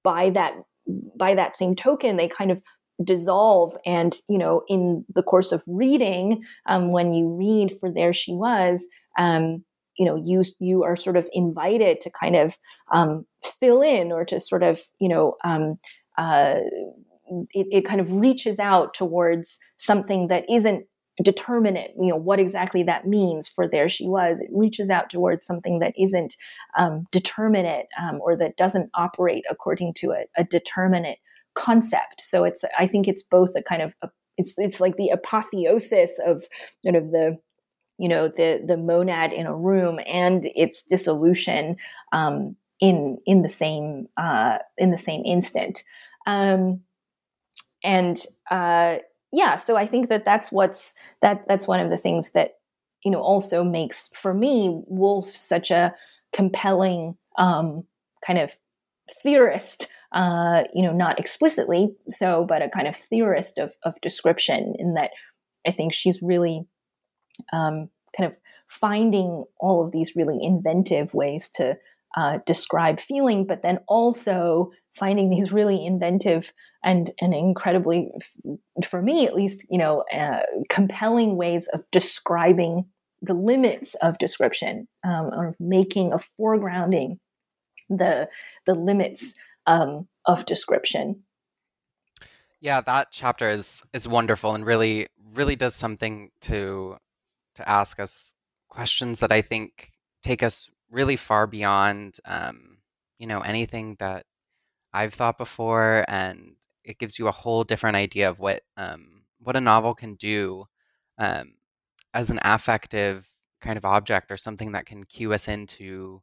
[0.03, 0.53] by that
[1.17, 2.61] by that same token they kind of
[3.03, 8.13] dissolve and you know in the course of reading um, when you read for there
[8.13, 8.86] she was
[9.17, 9.63] um,
[9.97, 12.57] you know you you are sort of invited to kind of
[12.93, 13.26] um,
[13.59, 15.80] fill in or to sort of you know um,
[16.17, 16.59] uh,
[17.51, 20.86] it, it kind of reaches out towards something that isn't
[21.21, 24.41] determinate you know what exactly that means for there she was.
[24.41, 26.36] It reaches out towards something that isn't
[26.78, 31.19] um, determinate um, or that doesn't operate according to a, a, determinate
[31.53, 32.21] concept.
[32.21, 36.19] So it's i think it's both a kind of a, it's it's like the apotheosis
[36.26, 36.45] of
[36.84, 37.38] sort of the
[37.97, 41.78] you know the the monad in a room and its dissolution
[42.11, 45.84] um, in in the same uh, in the same instant.
[46.26, 46.82] Um,
[47.84, 48.17] and
[48.49, 48.99] uh,
[49.31, 52.51] yeah, so I think that that's what's that that's one of the things that
[53.03, 55.95] you know also makes for me Woolf such a
[56.31, 57.84] compelling um,
[58.25, 58.55] kind of
[59.21, 59.88] theorist.
[60.11, 64.75] Uh, you know, not explicitly so, but a kind of theorist of, of description.
[64.77, 65.09] In that,
[65.65, 66.67] I think she's really
[67.51, 71.79] um, kind of finding all of these really inventive ways to
[72.15, 78.11] uh, describe feeling, but then also finding these really inventive and and incredibly,
[78.85, 82.85] for me at least, you know, uh, compelling ways of describing
[83.21, 87.17] the limits of description um, or making a foregrounding
[87.89, 88.29] the
[88.65, 89.33] the limits
[89.65, 91.23] um, of description.
[92.59, 96.97] Yeah, that chapter is is wonderful and really really does something to
[97.55, 98.35] to ask us
[98.69, 99.91] questions that I think
[100.21, 102.77] take us really far beyond um,
[103.19, 104.25] you know anything that
[104.93, 109.55] I've thought before, and it gives you a whole different idea of what um, what
[109.55, 110.65] a novel can do
[111.17, 111.53] um,
[112.13, 113.29] as an affective
[113.61, 116.21] kind of object or something that can cue us into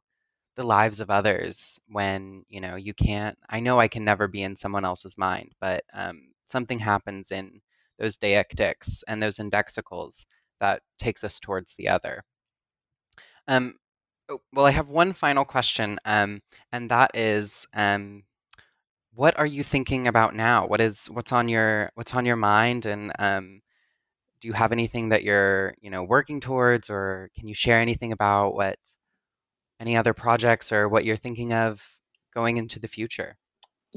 [0.55, 4.43] the lives of others when you know you can't i know i can never be
[4.43, 7.61] in someone else's mind but um, something happens in
[7.99, 10.25] those deictics and those indexicals
[10.59, 12.23] that takes us towards the other.
[13.47, 13.75] Um,
[14.29, 16.41] Oh, well, I have one final question, um,
[16.71, 18.23] and that is, um,
[19.21, 20.65] what are you thinking about now?
[20.65, 23.61] What is what's on your what's on your mind, and um,
[24.39, 28.11] do you have anything that you're you know working towards, or can you share anything
[28.11, 28.77] about what
[29.79, 31.99] any other projects or what you're thinking of
[32.33, 33.37] going into the future?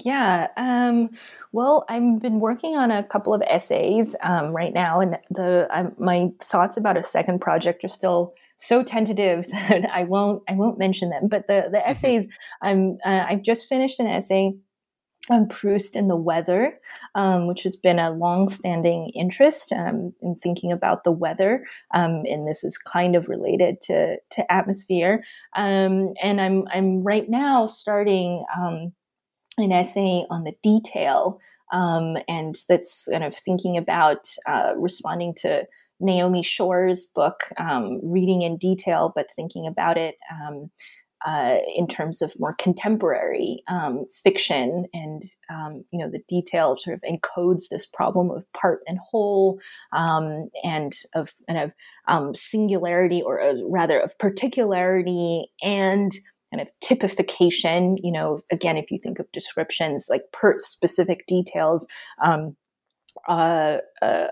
[0.05, 0.49] Yeah.
[0.59, 1.09] Um,
[1.53, 6.32] well, I've been working on a couple of essays um, right now, and the my
[6.39, 11.09] thoughts about a second project are still so tentative that I won't I won't mention
[11.09, 11.28] them.
[11.28, 12.28] But the the essays
[12.61, 14.53] I'm uh, I've just finished an essay
[15.31, 16.79] on Proust and the weather,
[17.15, 22.47] um, which has been a long-standing interest um, in thinking about the weather, um, and
[22.47, 25.25] this is kind of related to to atmosphere.
[25.57, 28.93] Um, and I'm I'm right now starting um,
[29.57, 31.41] an essay on the detail,
[31.73, 35.67] um, and that's kind of thinking about uh, responding to
[36.01, 40.71] Naomi Schor's book, um, reading in detail, but thinking about it um,
[41.25, 46.95] uh, in terms of more contemporary um, fiction, and um, you know the detail sort
[46.95, 49.59] of encodes this problem of part and whole,
[49.93, 51.73] um, and of kind of
[52.09, 56.13] um, singularity, or uh, rather of particularity and
[56.53, 57.97] kind of typification.
[58.03, 61.87] You know, again, if you think of descriptions like per specific details.
[62.23, 62.57] Um,
[63.29, 64.29] uh, uh,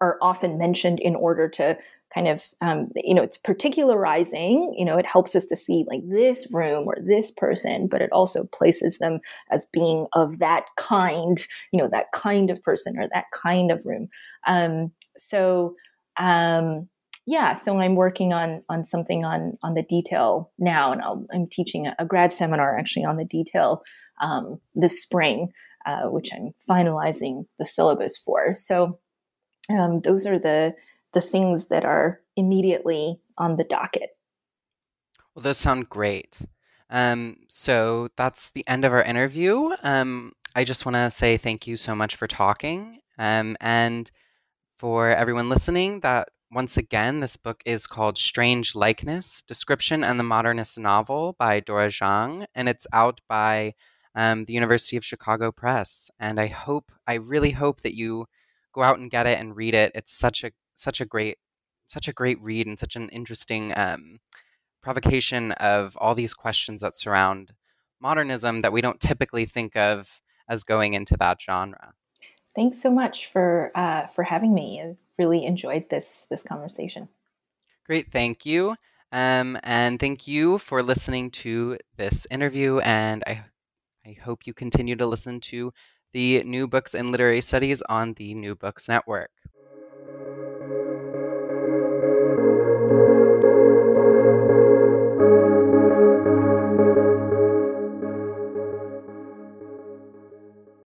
[0.00, 1.76] are often mentioned in order to
[2.12, 6.02] kind of um, you know it's particularizing you know it helps us to see like
[6.06, 9.20] this room or this person but it also places them
[9.50, 13.84] as being of that kind you know that kind of person or that kind of
[13.84, 14.08] room.
[14.46, 15.74] Um, so
[16.16, 16.88] um,
[17.26, 21.46] yeah so i'm working on on something on on the detail now and i am
[21.50, 23.82] teaching a, a, grad seminar actually on the detail
[24.20, 25.50] um, this spring
[25.86, 28.54] uh, which i'm finalizing the syllabus for.
[28.54, 28.98] So
[29.70, 30.74] um, those are the
[31.14, 34.10] the things that are immediately on the docket.
[35.34, 36.40] Well, those sound great.
[36.90, 39.70] Um, so that's the end of our interview.
[39.82, 43.00] Um, I just want to say thank you so much for talking.
[43.18, 44.10] Um, and
[44.78, 50.24] for everyone listening, that once again, this book is called Strange Likeness Description and the
[50.24, 53.74] Modernist Novel by Dora Zhang, and it's out by
[54.14, 56.12] um, the University of Chicago Press.
[56.20, 58.26] And I hope, I really hope that you
[58.72, 59.90] go out and get it and read it.
[59.96, 61.38] It's such a such a great
[61.86, 64.18] such a great read and such an interesting um,
[64.82, 67.52] provocation of all these questions that surround
[68.00, 71.94] modernism that we don't typically think of as going into that genre.
[72.54, 74.80] Thanks so much for uh, for having me.
[74.80, 77.08] I really enjoyed this this conversation.
[77.84, 78.76] Great, thank you,
[79.12, 82.78] um, and thank you for listening to this interview.
[82.78, 83.44] And I
[84.06, 85.72] I hope you continue to listen to
[86.12, 89.30] the New Books in Literary Studies on the New Books Network.